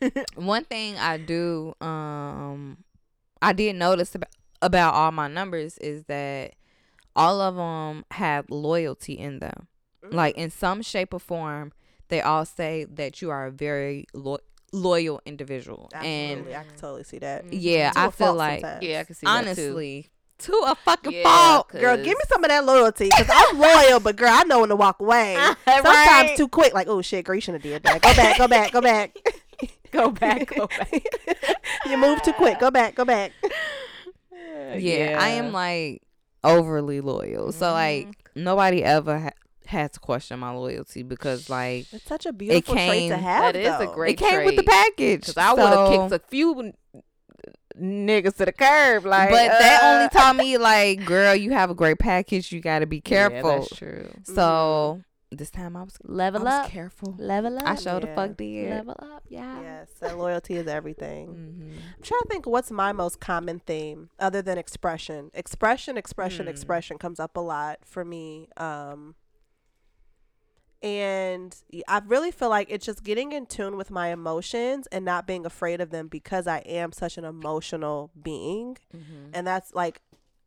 [0.01, 0.23] Yeah.
[0.35, 2.77] one thing I do, um,
[3.41, 4.29] I did notice about,
[4.61, 6.53] about all my numbers is that
[7.15, 9.67] all of them have loyalty in them.
[10.05, 10.13] Mm.
[10.13, 11.73] Like in some shape or form,
[12.09, 14.39] they all say that you are a very lo-
[14.73, 15.89] loyal individual.
[15.93, 17.45] And I can totally see that.
[17.45, 17.53] Mm-hmm.
[17.57, 18.83] yeah, To I a feel like sometimes.
[18.83, 19.47] Yeah, I can see that too.
[19.47, 20.09] honestly,
[20.39, 21.69] to a fucking Yeah, fault.
[21.69, 24.69] Girl, give me some of that loyalty because I'm loyal, but girl, I know when
[24.69, 25.35] to walk away.
[25.65, 26.33] Sometimes Right.
[26.35, 26.73] too quick.
[26.73, 28.01] Like, oh shit, girl, you shouldn't have did that.
[28.01, 29.15] Go back, go back, go back.
[29.91, 30.91] Go back, go back.
[31.85, 32.59] you move too quick.
[32.59, 33.31] Go back, go back.
[34.75, 36.01] yeah, I am like
[36.43, 37.51] overly loyal.
[37.51, 38.43] So like mm-hmm.
[38.43, 39.29] nobody ever ha-
[39.65, 43.53] had to question my loyalty because like It's such a beautiful trait came- to have.
[43.53, 43.93] That is a though.
[43.93, 45.21] great it came with the package.
[45.21, 46.73] Because I would have So- kicked a few
[47.79, 49.05] niggas to the curb.
[49.05, 52.51] Like, but that uh, only taught me like, girl, you have a great package.
[52.51, 53.49] You got to be Yeah, careful.
[53.59, 54.09] that's true.
[54.23, 55.01] so
[55.31, 56.69] this time I was I Level was up.
[56.69, 57.15] careful.
[57.17, 57.63] Level up.
[57.65, 58.15] I sure the Yeah.
[58.15, 58.69] fuck did.
[58.69, 59.23] Level up.
[59.27, 59.61] Yeah.
[59.61, 61.25] Yes, that loyalty is everything.
[61.27, 65.31] hmm I'm trying to think what's my most common theme other than expression.
[65.33, 66.49] Expression, expression, Hmm.
[66.51, 68.47] expression comes up a lot for me.
[68.57, 69.15] Um
[70.83, 71.55] and
[71.87, 75.45] I really feel like it's just getting in tune with my emotions and not being
[75.45, 78.77] afraid of them because I am such an emotional being.
[78.95, 79.29] Mm-hmm.
[79.33, 80.01] And that's like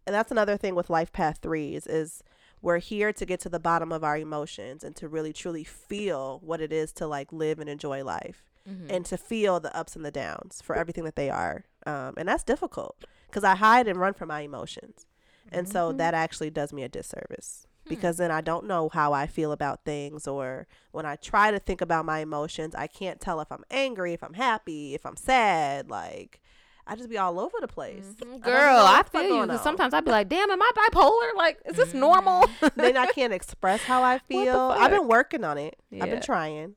[0.06, 2.22] and that's another thing with life path 3s is
[2.62, 6.40] we're here to get to the bottom of our emotions and to really truly feel
[6.44, 8.90] what it is to like live and enjoy life Mm-hmm.
[8.90, 11.66] and to feel the ups and the downs for everything that they are.
[11.86, 12.96] Um, and that's difficult
[13.28, 15.06] because I hide and run from my emotions.
[15.52, 15.98] And so Mm-hmm.
[15.98, 17.68] that actually does me a disservice.
[17.88, 20.26] Because then I don't know how I feel about things.
[20.26, 24.12] Or when I try to think about my emotions, I can't tell if I'm angry,
[24.12, 25.88] if I'm happy, if I'm sad.
[25.90, 26.40] Like,
[26.86, 28.06] I just be all over the place.
[28.20, 29.46] I don't Girl, I fuck feel you.
[29.48, 31.34] 'cause sometimes I'd be like, damn, am I bipolar?
[31.36, 32.48] Like, is this normal?
[32.76, 34.56] then I can't express how I feel.
[34.56, 35.76] I've been working on it.
[35.92, 36.74] I've been trying.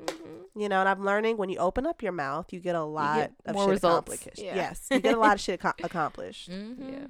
[0.00, 0.60] Mm-hmm.
[0.60, 3.30] You know, and I'm learning when you open up your mouth, you get a lot
[3.46, 4.08] of more shit results.
[4.14, 4.38] accomplished.
[4.42, 4.54] Yeah.
[4.56, 6.50] Yes, you get a lot of shit ac- accomplished.
[6.50, 6.88] Mm-hmm.
[6.92, 7.06] Yeah.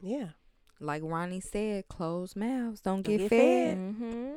[0.00, 0.26] Yeah.
[0.80, 3.38] Like Ronnie said, closed mouths don't, Don't get, get fed.
[3.38, 3.78] fed.
[3.78, 4.32] Mm-hmm.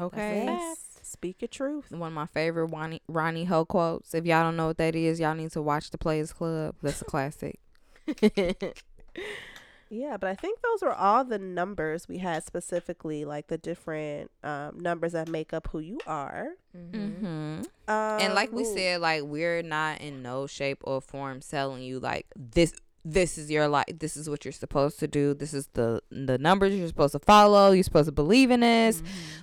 [0.00, 0.74] Okay.
[1.02, 1.90] Speak your truth.
[1.90, 4.14] One of my favorite Ronnie, Ronnie Ho quotes.
[4.14, 6.74] If y'all don't know what that is, y'all need to watch The Players Club.
[6.82, 7.58] That's a classic.
[9.90, 14.30] Yeah, but I think those were all the numbers we had specifically, like the different
[14.44, 16.48] um, numbers that make up who you are.
[16.76, 17.26] Mm-hmm.
[17.26, 17.60] Mm-hmm.
[17.88, 21.82] Um, and like we ooh, said, like we're not in no shape or form selling
[21.82, 22.74] you like this.
[23.10, 23.86] This is your life.
[23.98, 25.32] This is what you're supposed to do.
[25.34, 27.72] This is the the numbers you're supposed to follow.
[27.72, 29.02] You're supposed to believe in this.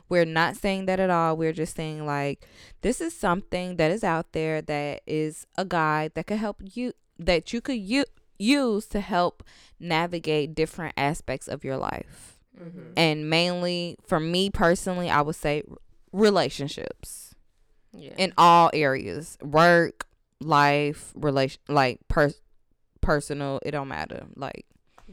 [0.10, 1.36] We're not saying that at all.
[1.36, 2.46] We're just saying like
[2.82, 6.94] this is something that is out there that is a guide that could help you
[7.18, 8.06] that you could u-
[8.38, 9.44] use to help
[9.80, 12.38] navigate different aspects of your life.
[12.62, 12.94] Mhm.
[12.96, 15.64] And mainly for me personally, I would say
[16.30, 17.34] relationships
[17.94, 18.14] Yeah.
[18.18, 19.38] in all areas.
[19.42, 20.08] Work,
[20.42, 22.34] life, relation like per-
[23.06, 24.26] personal, it don't matter.
[24.36, 24.66] Like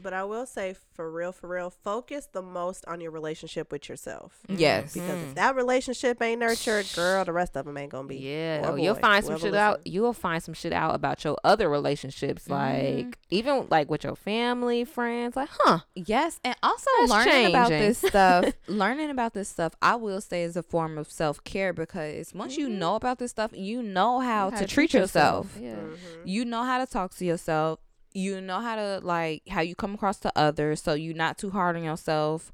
[0.03, 3.87] But I will say, for real, for real, focus the most on your relationship with
[3.89, 4.39] yourself.
[4.49, 4.93] yes.
[4.93, 5.29] Because Mhm.
[5.29, 8.17] if that relationship ain't nurtured, girl, the rest of them ain't gonna be.
[8.17, 9.81] Yeah, or you'll find some whoever shit out.
[9.87, 12.51] You'll find some shit out about your other relationships, Mhm.
[12.51, 15.35] like even like with your family, friends.
[15.37, 15.79] Like, huh?
[15.95, 18.53] Yes, and also That's learning about this stuff.
[18.67, 22.57] learning about this stuff, I will say, is a form of self care because once
[22.57, 22.77] you Mhm.
[22.77, 25.57] know about this stuff, you know how, How to treat yourself.
[25.59, 25.75] Yeah.
[25.75, 25.97] Mhm.
[26.25, 27.79] You know how to talk to yourself.
[28.13, 31.49] You know how to like how you come across to others, so you're not too
[31.49, 32.51] hard on yourself.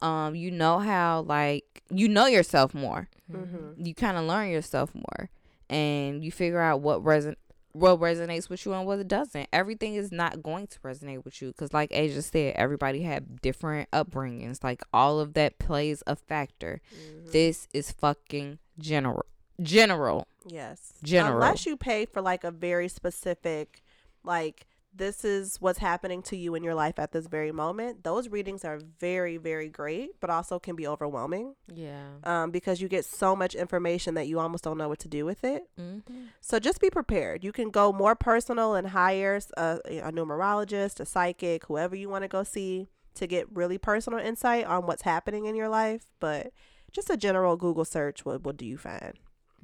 [0.00, 3.08] Um, you know how like you know yourself more.
[3.30, 3.74] Mhm.
[3.86, 5.28] You kind of learn yourself more,
[5.68, 7.36] and you figure out what reson
[7.72, 9.48] what resonates with you and what it doesn't.
[9.50, 13.90] Everything is not going to resonate with you because, like Asia said, everybody had different
[13.92, 14.62] upbringings.
[14.62, 16.80] Like all of that plays a factor.
[16.94, 17.32] Mhm.
[17.32, 19.24] This is fucking general.
[19.60, 20.26] General.
[20.46, 20.94] Yes.
[21.02, 21.34] General.
[21.36, 23.82] Unless you pay for like a very specific,
[24.24, 28.04] like this is what's happening to you in your life at this very moment.
[28.04, 32.08] Those readings are very, very great, but also can be overwhelming Yeah.
[32.24, 35.24] um, because you get so much information that you almost don't know what to do
[35.24, 35.62] with it.
[35.80, 36.24] Mm-hmm.
[36.42, 37.42] So just be prepared.
[37.42, 39.80] You can go more personal and hire a
[40.12, 44.86] numerologist, a psychic, whoever you want to go see to get really personal insight on
[44.86, 46.04] what's happening in your life.
[46.20, 46.52] But
[46.92, 49.14] just a general Google search, what, what do you find?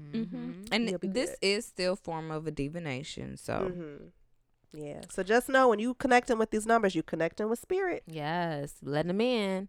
[0.00, 0.52] Mm-hmm.
[0.72, 1.38] And this good.
[1.42, 3.36] is still form of a divination.
[3.36, 4.06] So hmm
[4.72, 5.00] Yeah.
[5.10, 8.02] So just know when you connecting with these numbers, you connecting with spirit.
[8.06, 9.68] Yes, letting them in.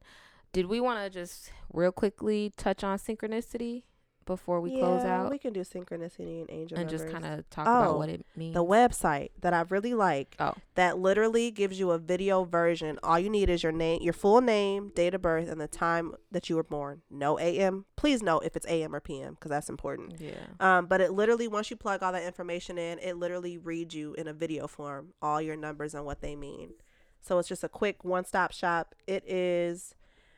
[0.51, 3.83] Did we want to just real quickly touch on synchronicity
[4.29, 7.49] before we close Yeah, out We can do synchronicity and angel and just kind of
[7.49, 8.53] talk Oh, about what it means?
[8.53, 10.53] the website that I really like Oh.
[10.75, 12.99] that literally gives you a video version.
[13.01, 16.13] All you need is your name, your full name, date of birth, and the time
[16.31, 17.01] that you were born.
[17.09, 17.85] No AM.
[17.95, 20.13] Please note if it's AM or PM because that's important.
[20.19, 20.33] Yeah.
[20.59, 24.13] Um, but it literally, once you plug all that information in, it literally reads you
[24.13, 26.73] in a video form all your numbers and what they mean.
[27.21, 28.93] So it's just a quick one stop shop.
[29.07, 29.95] It is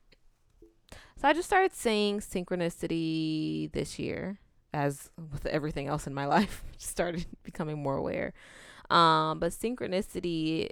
[1.17, 4.39] so I just started seeing synchronicity this year
[4.73, 8.33] as with everything else in my life just started becoming more aware.
[8.91, 10.69] Um but synchronicity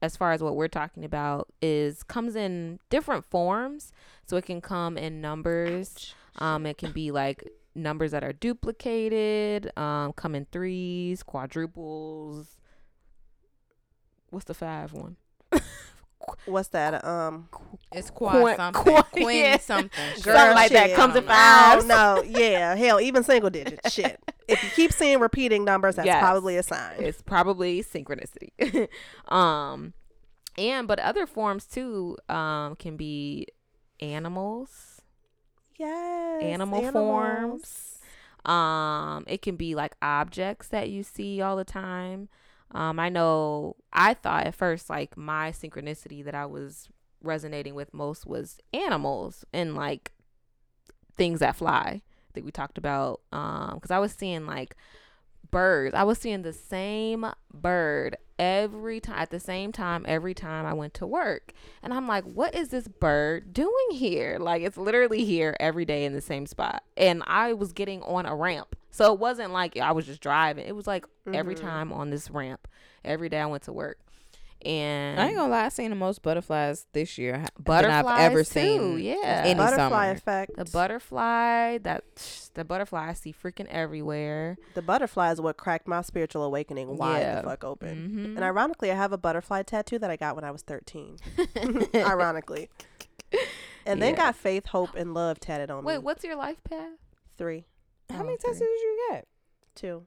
[0.00, 3.92] as far as what we're talking about is comes in different forms.
[4.26, 6.14] So it can come in numbers.
[6.38, 12.56] Um it can be like numbers that are duplicated, um come in threes, quadruples.
[14.30, 15.16] What's the five one?
[16.44, 17.02] What's that?
[17.06, 17.48] Um,
[17.90, 18.82] It's Quin- quad something.
[18.82, 19.56] quin- Quinn yeah.
[19.58, 19.90] something.
[20.22, 21.86] Girl, Something like that comes in I fives.
[21.86, 22.26] don't.
[22.28, 23.90] Yeah, hell, even single digits.
[23.92, 24.20] Shit.
[24.48, 26.20] If you keep seeing repeating numbers, that's Yes.
[26.22, 26.96] probably a sign.
[26.98, 28.88] it's probably synchronicity.
[29.32, 29.92] um
[30.56, 33.46] and but other forms too um can be
[34.00, 35.02] animals,
[35.78, 36.42] Yes.
[36.42, 36.90] animal animals.
[37.02, 37.98] forms.
[38.44, 42.28] Um it can be like objects that you see all the time.
[42.72, 46.88] Um I know I thought at first like my synchronicity that I was
[47.22, 50.12] resonating with most was animals and like
[51.16, 52.00] things that fly
[52.44, 54.76] we talked about um cuz I was seeing like
[55.50, 55.94] birds.
[55.94, 60.72] I was seeing the same bird every time at the same time every time I
[60.74, 61.52] went to work.
[61.82, 64.38] And I'm like, what is this bird doing here?
[64.38, 66.82] Like it's literally here every day in the same spot.
[66.96, 68.76] And I was getting on a ramp.
[68.90, 70.66] So it wasn't like I was just driving.
[70.66, 71.60] It was like every Mhm.
[71.60, 72.68] time on this ramp.
[73.04, 73.98] Every day I went to work.
[74.64, 78.32] And I ain't gonna lie, I seen the most butterflies this year butterflies than I've
[78.32, 78.98] ever too, seen.
[78.98, 79.42] Yeah.
[79.44, 80.10] any Butterfly summer.
[80.10, 80.56] effect.
[80.56, 84.56] the butterfly, that the butterfly I see freaking everywhere.
[84.74, 87.36] The butterfly is what cracked my spiritual awakening wide Yeah.
[87.40, 88.10] the fuck open.
[88.10, 88.24] Mhm.
[88.36, 91.18] And ironically, I have a butterfly tattoo that I got when I was 13.
[91.94, 92.68] ironically.
[93.86, 94.16] And then Yeah.
[94.16, 95.98] got faith, hope, and love tatted on Wait, me.
[95.98, 96.98] Wait, what's your life path?
[97.36, 97.66] Three,
[98.10, 98.52] How Oh, many three.
[98.54, 99.28] tattoos you get?
[99.76, 100.06] two.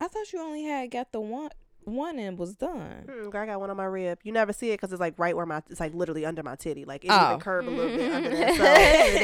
[0.00, 1.50] I thought you only had got the one
[1.84, 3.04] one and was done.
[3.06, 4.18] Mm, girl, I got one on my rib.
[4.22, 6.54] You never see it because it's like right where my, it's like literally under my
[6.54, 6.84] titty.
[6.84, 7.28] Like it Oh.
[7.28, 8.54] even curve a little bit under there.
[8.56, 8.64] So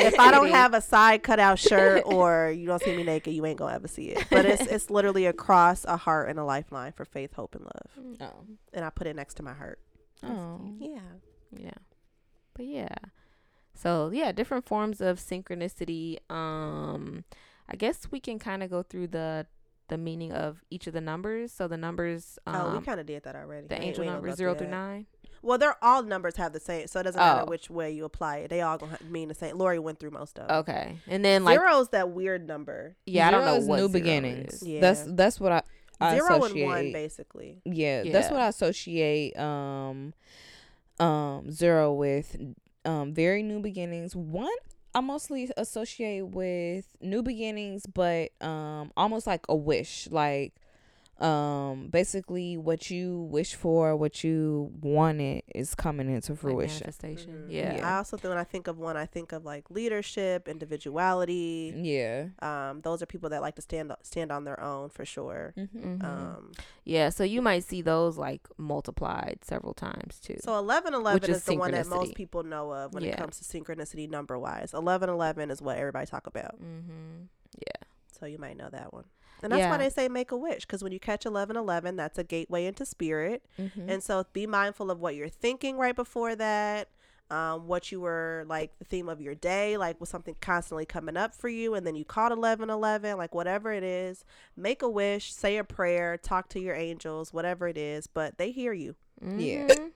[0.09, 3.45] if I don't have a side cutout shirt or you don't see me naked, you
[3.45, 4.27] ain't gonna ever see it.
[4.31, 8.17] But it's it's literally across a heart, and a lifeline for faith, hope, and love.
[8.33, 8.45] Oh.
[8.73, 9.79] And I put it next to my heart.
[10.23, 10.61] Oh.
[10.79, 11.01] Yeah.
[11.55, 11.71] Yeah.
[12.55, 12.95] But yeah.
[13.75, 16.19] So yeah, different forms of synchronicity.
[16.31, 17.25] Um
[17.69, 19.47] I guess we can kind of go through the
[19.89, 21.53] the meaning of each of the numbers.
[21.53, 23.67] So the numbers um oh, we kind of did that already.
[23.67, 24.77] the We angel we numbers 0 through through that.
[24.77, 25.07] 9.
[25.43, 27.51] Well, they're all numbers have the same, so it doesn't matter Oh.
[27.51, 28.49] which way you apply it.
[28.49, 29.59] They all gonna mean the same.
[29.59, 30.57] Lori went through most of them.
[30.61, 30.97] Okay.
[31.07, 32.97] And then like Zero's that weird number.
[33.05, 34.55] yeah, I don't know what new zero beginnings.
[34.55, 34.63] is.
[34.67, 34.81] Yeah.
[34.81, 35.63] That's that's what I,
[36.01, 37.61] I Zero and one, basically.
[37.67, 40.15] Yeah, that's what I associate um
[40.99, 42.37] um zero with
[42.87, 44.17] um very new beginnings.
[44.17, 44.49] One
[44.95, 50.55] I mostly associate with new beginnings, but um almost like a wish, like
[51.21, 56.75] um basically what you wish for, what you wanted is coming into Like fruition.
[56.85, 57.45] manifestation.
[57.49, 57.53] Mhm.
[57.53, 57.77] Yeah.
[57.77, 57.95] Yeah.
[57.95, 61.73] I also think when I think of one, I think of like leadership, individuality.
[61.77, 62.29] Yeah.
[62.41, 65.55] Um, those are people that like to stand stand on their own for sure.
[65.57, 65.79] Mm-hmm.
[65.85, 66.05] Mhm.
[66.05, 66.53] Um,
[66.85, 70.37] yeah, so you might see those like multiplied several times too.
[70.43, 73.39] so eleven eleven is, is the one that most people know of when it comes
[73.39, 74.75] to synchronicity number wise.
[74.75, 76.57] Eleven eleven is what everybody talk about.
[76.61, 77.25] mm-hmm.
[77.59, 77.87] Yeah.
[78.19, 79.05] So you might know that one.
[79.45, 82.19] And that's why they say make a wish because when you catch eleven eleven, that's
[82.19, 83.45] a gateway into spirit.
[83.61, 83.89] Mm-hmm.
[83.89, 86.89] And so be mindful of what you're thinking right before that.
[87.31, 91.17] Um, what you were like the theme of your day, like was something constantly coming
[91.17, 94.25] up for you, and then you caught eleven eleven, like whatever it is,
[94.57, 98.51] make a wish, say a prayer, talk to your angels, whatever it is, but they
[98.51, 98.95] hear you.
[99.23, 99.67] Yeah.
[99.69, 99.91] Mhm.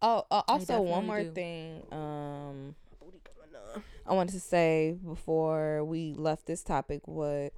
[0.00, 1.30] Oh, uh, also one more do.
[1.30, 1.82] thing.
[1.92, 2.74] Um,
[4.06, 7.52] I wanted to say before we left this topic, what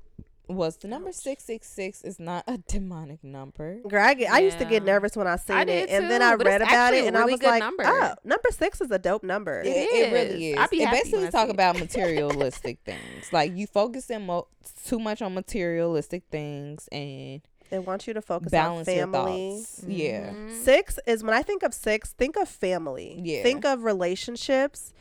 [0.49, 3.79] was the number six six six is not a demonic number.
[3.89, 6.11] Girl, I, get, I used to get nervous when I seen I it, did and
[6.11, 7.85] then I read about it, a and I was good like, number.
[7.87, 10.55] "Oh, number six is a dope number." It, it really is.
[10.57, 10.61] is.
[10.61, 11.53] I'd be it basically when talk it.
[11.55, 13.33] about materialistic things.
[13.33, 14.49] Like you focusing mo-
[14.87, 17.41] too much on materialistic things and
[17.71, 19.57] They want you to focus balance on your family.
[19.57, 19.81] thoughts.
[19.81, 19.91] Mm-hmm.
[19.91, 20.33] Yeah.
[20.63, 23.19] Six is when I think of six, think of family.
[23.23, 23.43] Yeah.
[23.43, 24.93] Think of relationships.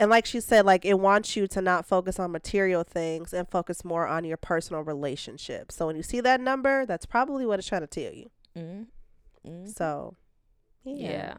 [0.00, 3.48] And like she said, like it wants you to not focus on material things and
[3.48, 5.74] focus more on your personal relationships.
[5.74, 8.30] So when you see that number, that's probably what it's trying to tell you.
[8.56, 8.86] Mm,
[9.46, 9.76] mm.
[9.76, 10.14] So
[10.84, 11.10] yeah.
[11.10, 11.36] Yeah.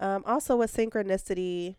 [0.00, 1.76] Um also with synchronicity,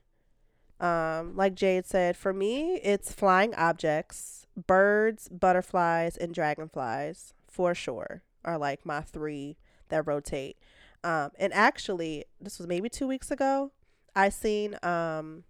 [0.79, 8.23] um, like Jade said, for me it's flying objects, birds, butterflies, and dragonflies for sure
[8.45, 9.57] are like my three
[9.89, 10.57] that rotate.
[11.03, 13.71] Um, and actually, this was maybe two weeks ago.
[14.15, 15.43] I seen um,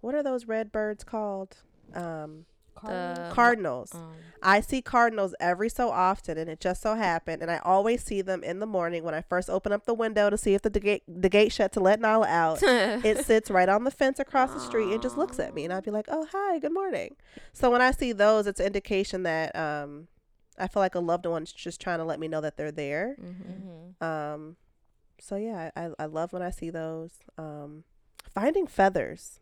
[0.00, 1.58] what are those red birds called?
[1.94, 2.46] Um,
[2.84, 3.94] The- cardinals.
[3.94, 4.12] Um,
[4.42, 8.22] I see cardinals every so often, and it just so happened, and I always see
[8.22, 10.70] them in the morning when I first open up the window to see if the,
[10.70, 12.60] the gate the gate shut to let Nala out.
[12.62, 15.72] it sits right on the fence across the street and just looks at me, and
[15.72, 17.14] I'd be like, "Oh, hi, good morning."
[17.52, 20.08] So when I see those, it's an indication that um,
[20.58, 23.14] I feel like a loved one's just trying to let me know that they're there.
[23.20, 24.02] mhm.
[24.04, 24.56] Um,
[25.20, 27.12] so yeah, I, I love when I see those.
[27.38, 27.84] Um,
[28.34, 29.38] finding feathers,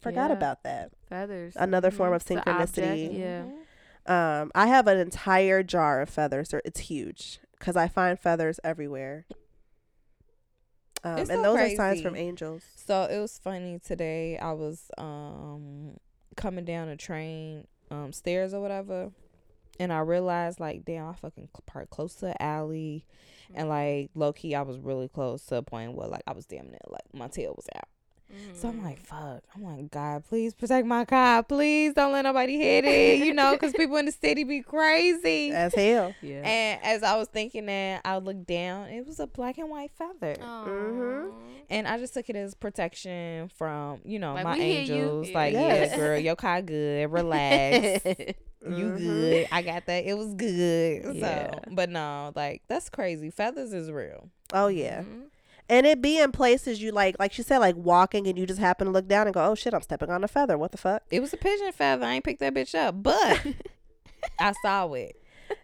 [0.00, 0.36] forgot Yeah.
[0.36, 0.92] about that.
[1.08, 1.54] Feathers.
[1.56, 2.16] Another form Mhm.
[2.16, 3.18] of It's a object, synchronicity.
[3.18, 4.40] Yeah.
[4.40, 6.54] Um, I have an entire jar of feathers.
[6.64, 9.26] It's huge because I find feathers everywhere.
[11.04, 12.64] Um, It's and so those are signs from angels.
[12.76, 14.36] So it was funny today.
[14.38, 15.98] I was um
[16.36, 19.12] coming down a train um stairs or whatever,
[19.78, 23.06] and I realized like, damn, I fucking cl- parked close to the alley,
[23.54, 26.46] and like low key, I was really close to a point where like I was
[26.46, 27.88] damn near like my tail was out.
[28.54, 29.42] So I'm like, fuck.
[29.54, 31.42] I'm like, God, please protect my car.
[31.42, 33.18] Please don't let nobody hit it.
[33.24, 35.50] You know, because people in the city be crazy.
[35.52, 36.14] As hell.
[36.20, 36.42] yeah.
[36.46, 38.88] And as I was thinking that, I looked down.
[38.88, 40.36] It was a black and white feather.
[40.40, 41.32] Mhm.
[41.70, 44.94] And I just took it as protection from, you know, Like, my we hear you.
[44.94, 45.30] angels.
[45.30, 45.90] Like, Yes.
[45.90, 47.10] yeah, girl, your car good.
[47.12, 48.04] Relax.
[48.06, 48.34] you
[48.70, 48.96] Mhm.
[48.98, 49.48] good.
[49.52, 50.04] I got that.
[50.06, 51.14] It was good.
[51.16, 51.50] Yeah.
[51.50, 53.30] So, but no, like, that's crazy.
[53.30, 54.30] Feathers is real.
[54.52, 55.02] Oh yeah.
[55.02, 55.24] Mhm.
[55.68, 58.60] And it be in places you like, like she said, like walking, and you just
[58.60, 60.56] happen to look down and go, "Oh shit, I'm stepping on a feather.
[60.56, 62.06] What the fuck?" It was a pigeon feather.
[62.06, 63.46] I ain't picked that bitch up, but
[64.38, 65.16] I saw it.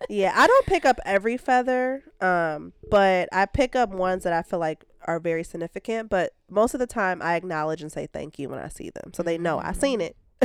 [0.08, 4.42] yeah, I don't pick up every feather, um, but I pick up ones that I
[4.42, 6.10] feel like are very significant.
[6.10, 9.12] But most of the time, I acknowledge and say thank you when I see them,
[9.14, 10.16] so they know I seen it.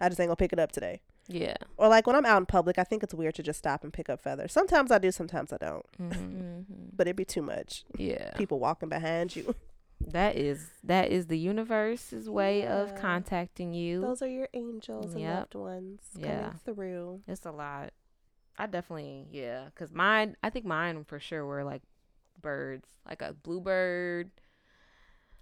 [0.00, 1.00] I just ain't gonna pick it up today.
[1.28, 1.56] Yeah.
[1.76, 3.92] Or like when I'm out in public, I think it's weird to just stop and
[3.92, 4.52] pick up feathers.
[4.52, 5.86] Sometimes I do, sometimes I don't.
[5.98, 6.12] Mhm.
[6.64, 6.72] Mm-hmm.
[6.96, 7.84] But it'd be too much.
[7.96, 8.30] Yeah.
[8.36, 9.54] People walking behind you.
[10.08, 14.02] That is that is the universe's way of contacting you.
[14.02, 16.26] Those are your angels and loved ones Yeah.
[16.42, 17.22] coming through.
[17.26, 17.92] It's a lot.
[18.58, 20.36] I definitely yeah, cause mine.
[20.42, 21.80] I think mine for sure were like
[22.42, 24.30] birds, like a bluebird.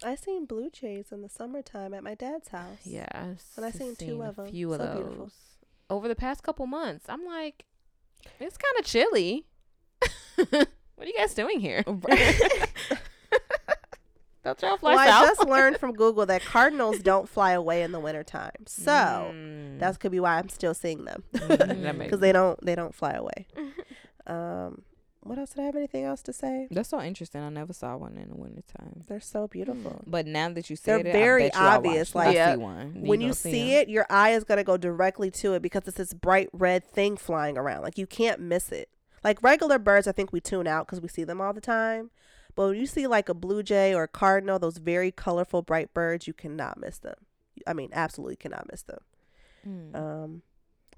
[0.01, 2.79] I seen blue jays in the summertime at my dad's house.
[2.85, 4.47] Yeah, And I s- seen two of 'em.
[4.47, 5.31] Few of So those beautiful.
[5.89, 7.05] Over the past couple months.
[7.09, 7.65] I'm like,
[8.39, 9.45] it's kind of chilly.
[10.35, 10.67] what
[10.99, 11.83] are you guys doing here?
[14.43, 17.93] Don't y'all fly Well, I just learned from Google that cardinals don't fly away in
[17.93, 18.51] the wintertime.
[18.67, 19.79] So Mm.
[19.79, 21.23] that's could be why I'm still seeing them.
[21.33, 23.47] Mm, that Because they don't they don't fly away.
[24.27, 24.81] Um
[25.23, 26.67] what else did I have anything else to say?
[26.71, 27.41] That's so interesting.
[27.41, 29.03] I never saw one in the wintertime.
[29.07, 30.01] They're so beautiful.
[30.05, 32.31] But now that you They're said it, very I bet you obvious, watched- like- I
[32.31, 32.53] Yeah.
[32.53, 33.01] see one.
[33.05, 35.97] when go you see it, your eye is gonna go directly to it because it's
[35.97, 37.81] this bright red thing flying around.
[37.83, 38.89] Like you can't miss it.
[39.23, 42.11] Like regular birds, I think we tune out because we see them all the time.
[42.55, 45.93] But when you see like a blue jay or a cardinal, those very colorful, bright
[45.93, 47.15] birds, you cannot miss them.
[47.65, 48.99] I mean, absolutely cannot miss them.
[49.67, 49.95] Mm.
[49.95, 50.41] Um,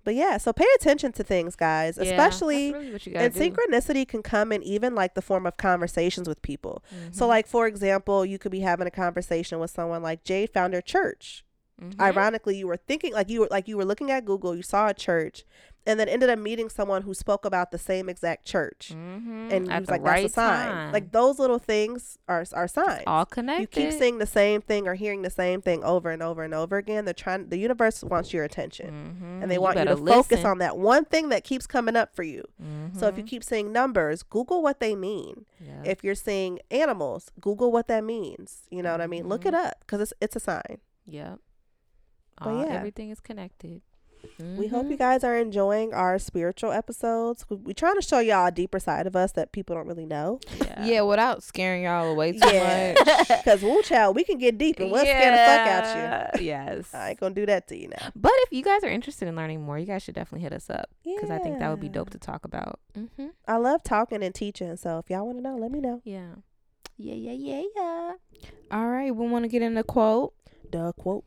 [0.05, 1.97] but yeah, so pay attention to things, guys.
[1.97, 3.39] Yeah, Especially really what you gotta and do.
[3.39, 6.83] synchronicity can come in even like the form of conversations with people.
[7.11, 7.29] So, Mhm.
[7.29, 10.81] like for example, you could be having a conversation with someone like Jade found her
[10.81, 11.44] church
[11.81, 11.99] Mhm.
[11.99, 14.87] ironically you were thinking like you were like you were looking at google you saw
[14.87, 15.43] a church
[15.87, 19.51] and then ended up meeting someone who spoke about the same exact church Mhm.
[19.51, 20.93] and you At was like right that's a sign time.
[20.93, 23.61] like those little things are are signs all connected.
[23.61, 26.53] you keep seeing the same thing or hearing the same thing over and over and
[26.53, 29.41] over again they're trying the universe wants your attention Mhm.
[29.43, 32.15] and they want you to better focus on that one thing that keeps coming up
[32.15, 32.45] for you
[32.97, 33.27] so if you Mhm.
[33.27, 35.81] keep seeing numbers google what they mean Yeah.
[35.83, 39.53] if you're seeing animals google what that means you know what i mean look it
[39.53, 39.65] Mhm.
[39.65, 41.37] up because it's, it's a sign Yep.
[42.37, 42.73] But All- yeah.
[42.73, 43.81] Everything is connected.
[44.39, 47.45] We hope you guys are enjoying our spiritual episodes.
[47.47, 50.07] We- We're trying to show y'all a deeper side of us that people don't really
[50.07, 50.39] know.
[50.59, 50.83] Yeah.
[50.83, 52.95] Yeah, without scaring y'all away too Yeah.
[52.97, 53.27] much.
[53.27, 56.45] Because Woo Child, we can get deep and we'll scare the fuck out you.
[56.47, 56.89] Yes.
[56.91, 56.99] you.
[56.99, 58.09] I ain't gonna do that to you now.
[58.15, 60.71] But if you guys are interested in learning more, you guys should definitely hit us
[60.71, 62.79] up because I think that would be dope to talk about.
[62.97, 63.27] Mm-hmm.
[63.47, 66.01] I love talking and teaching, so if y'all want to know, let me know.
[66.03, 66.29] Yeah.
[66.97, 68.11] Yeah, yeah, yeah, yeah.
[68.71, 70.33] All right, we want to get in the quote.
[70.71, 71.25] The quote.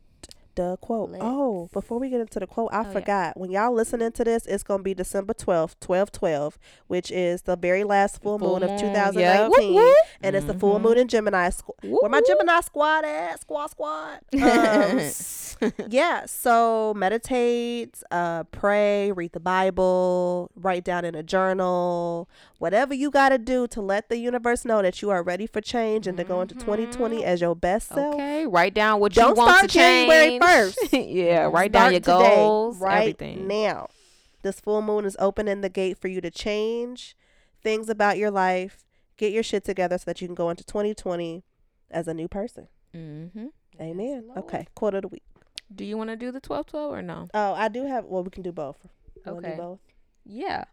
[0.59, 1.11] The quote.
[1.11, 2.91] Let's- Oh, before we get into the quote, I Oh, yeah.
[2.91, 3.37] forgot.
[3.39, 7.55] When y'all listening to this, it's gonna be December twelfth, twelve twelve, which is the
[7.55, 8.83] very last full, Full moon of 2019.
[8.83, 8.93] yep.
[8.93, 9.95] thousand Whoop, nineteen, whoop.
[10.21, 10.81] and it's the full Mhm.
[10.81, 11.47] moon in Gemini.
[11.49, 11.71] Squ-
[12.01, 13.39] Where my Gemini squad at?
[13.39, 14.19] Squad, squad.
[14.33, 22.29] Um, yeah so meditate uh pray read the bible write down in a journal
[22.59, 25.59] whatever you got to do to let the universe know that you are ready for
[25.59, 27.23] change and to go into 2020 Mhm.
[27.23, 28.45] as your best self Okay.
[28.47, 30.07] Write down what Don't you want to change.
[30.09, 30.48] January 1st.
[30.91, 31.43] yeah.
[31.51, 32.77] Write down your Start today, goals.
[32.79, 33.47] right everything.
[33.47, 33.87] now
[34.41, 37.15] this full moon is opening the gate for you to change
[37.61, 38.85] things about your life
[39.17, 41.43] get your shit together so that you can go into 2020
[41.91, 42.67] as a new person.
[42.95, 43.47] Mm-hmm.
[43.81, 44.23] Amen.
[44.27, 44.39] Lord.
[44.39, 45.23] okay, quote of the week.
[45.75, 47.27] Do you want to do the 12 12 or no?
[47.33, 48.05] Oh, I do have.
[48.05, 48.77] Well, we can do both.
[49.25, 49.55] You wanna Okay.
[49.57, 49.79] Do both.
[50.25, 50.63] Yeah.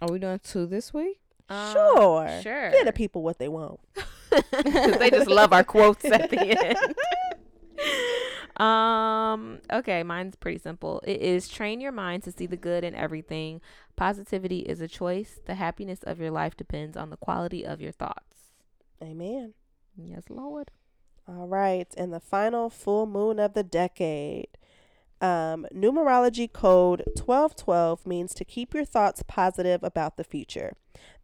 [0.00, 1.20] Are we doing two this week?
[1.50, 2.40] Um, sure.
[2.42, 2.70] Sure.
[2.70, 3.78] Give the people what they want.
[4.98, 6.94] they just love our quotes at the end.
[8.62, 11.00] Um okay mine's pretty simple.
[11.04, 13.60] It is train your mind to see the good in everything.
[13.96, 15.40] Positivity is a choice.
[15.44, 18.50] The happiness of your life depends on the quality of your thoughts.
[19.02, 19.54] Amen.
[19.96, 20.70] yes lord.
[21.28, 24.48] All right, and the final full moon of the decade.
[25.22, 30.72] Um, numerology code 1212 means to keep your thoughts positive about the future.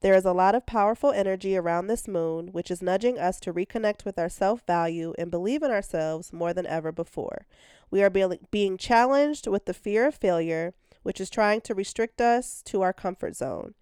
[0.03, 3.53] There is a lot of powerful energy around this moon, which is nudging us to
[3.53, 7.45] reconnect with our self value and believe in ourselves more than ever before.
[7.91, 12.21] We are be- being challenged with the fear of failure, which is trying to restrict
[12.21, 13.75] us to our comfort zone.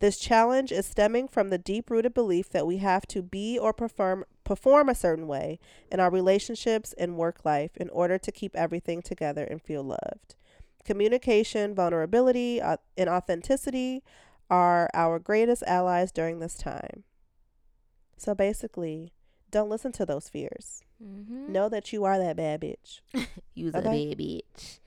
[0.00, 3.72] This challenge is stemming from the deep rooted belief that we have to be or
[3.72, 5.58] perform perform a certain way
[5.90, 10.36] in our relationships and work life in order to keep everything together and feel loved.
[10.84, 14.02] Communication, vulnerability, au- and authenticity
[14.48, 17.04] are our greatest allies during this time.
[18.16, 19.12] So basically,
[19.50, 20.82] don't listen to those fears.
[21.02, 21.52] mm-hmm.
[21.52, 23.00] Know that you are that bad bitch.
[23.54, 23.80] use Okay.
[23.80, 24.78] a bad bitch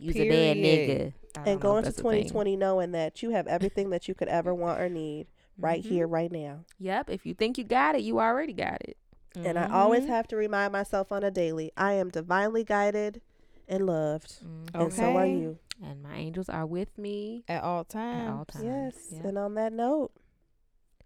[0.00, 2.10] use a bad nigga And don't know go into that's a thing.
[2.22, 5.26] 2020 knowing that you have everything that you could ever want or need
[5.58, 5.88] right Mhm.
[5.88, 6.64] here, right now.
[6.78, 8.96] yep if you think you got it you already got it
[9.36, 10.08] And I always Mhm.
[10.08, 13.20] have to remind myself on a daily I am divinely guided
[13.68, 14.40] and loved.
[14.42, 14.80] Mhm.
[14.80, 15.58] And so are you.
[15.82, 18.30] and my angels are with me at all at times.
[18.38, 19.08] all times Yes.
[19.12, 19.24] Yep.
[19.26, 20.10] And on that note,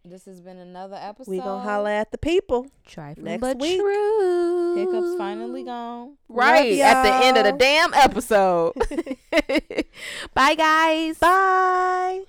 [0.04, 1.30] This has been another episode.
[1.30, 2.66] we going to holla at the people.
[2.84, 3.78] Trifling Next but week.
[3.78, 4.74] true.
[4.74, 6.16] Hiccups finally gone.
[6.28, 8.72] Right at the end of the damn episode.
[10.34, 11.18] Bye, guys.
[11.18, 12.24] Bye.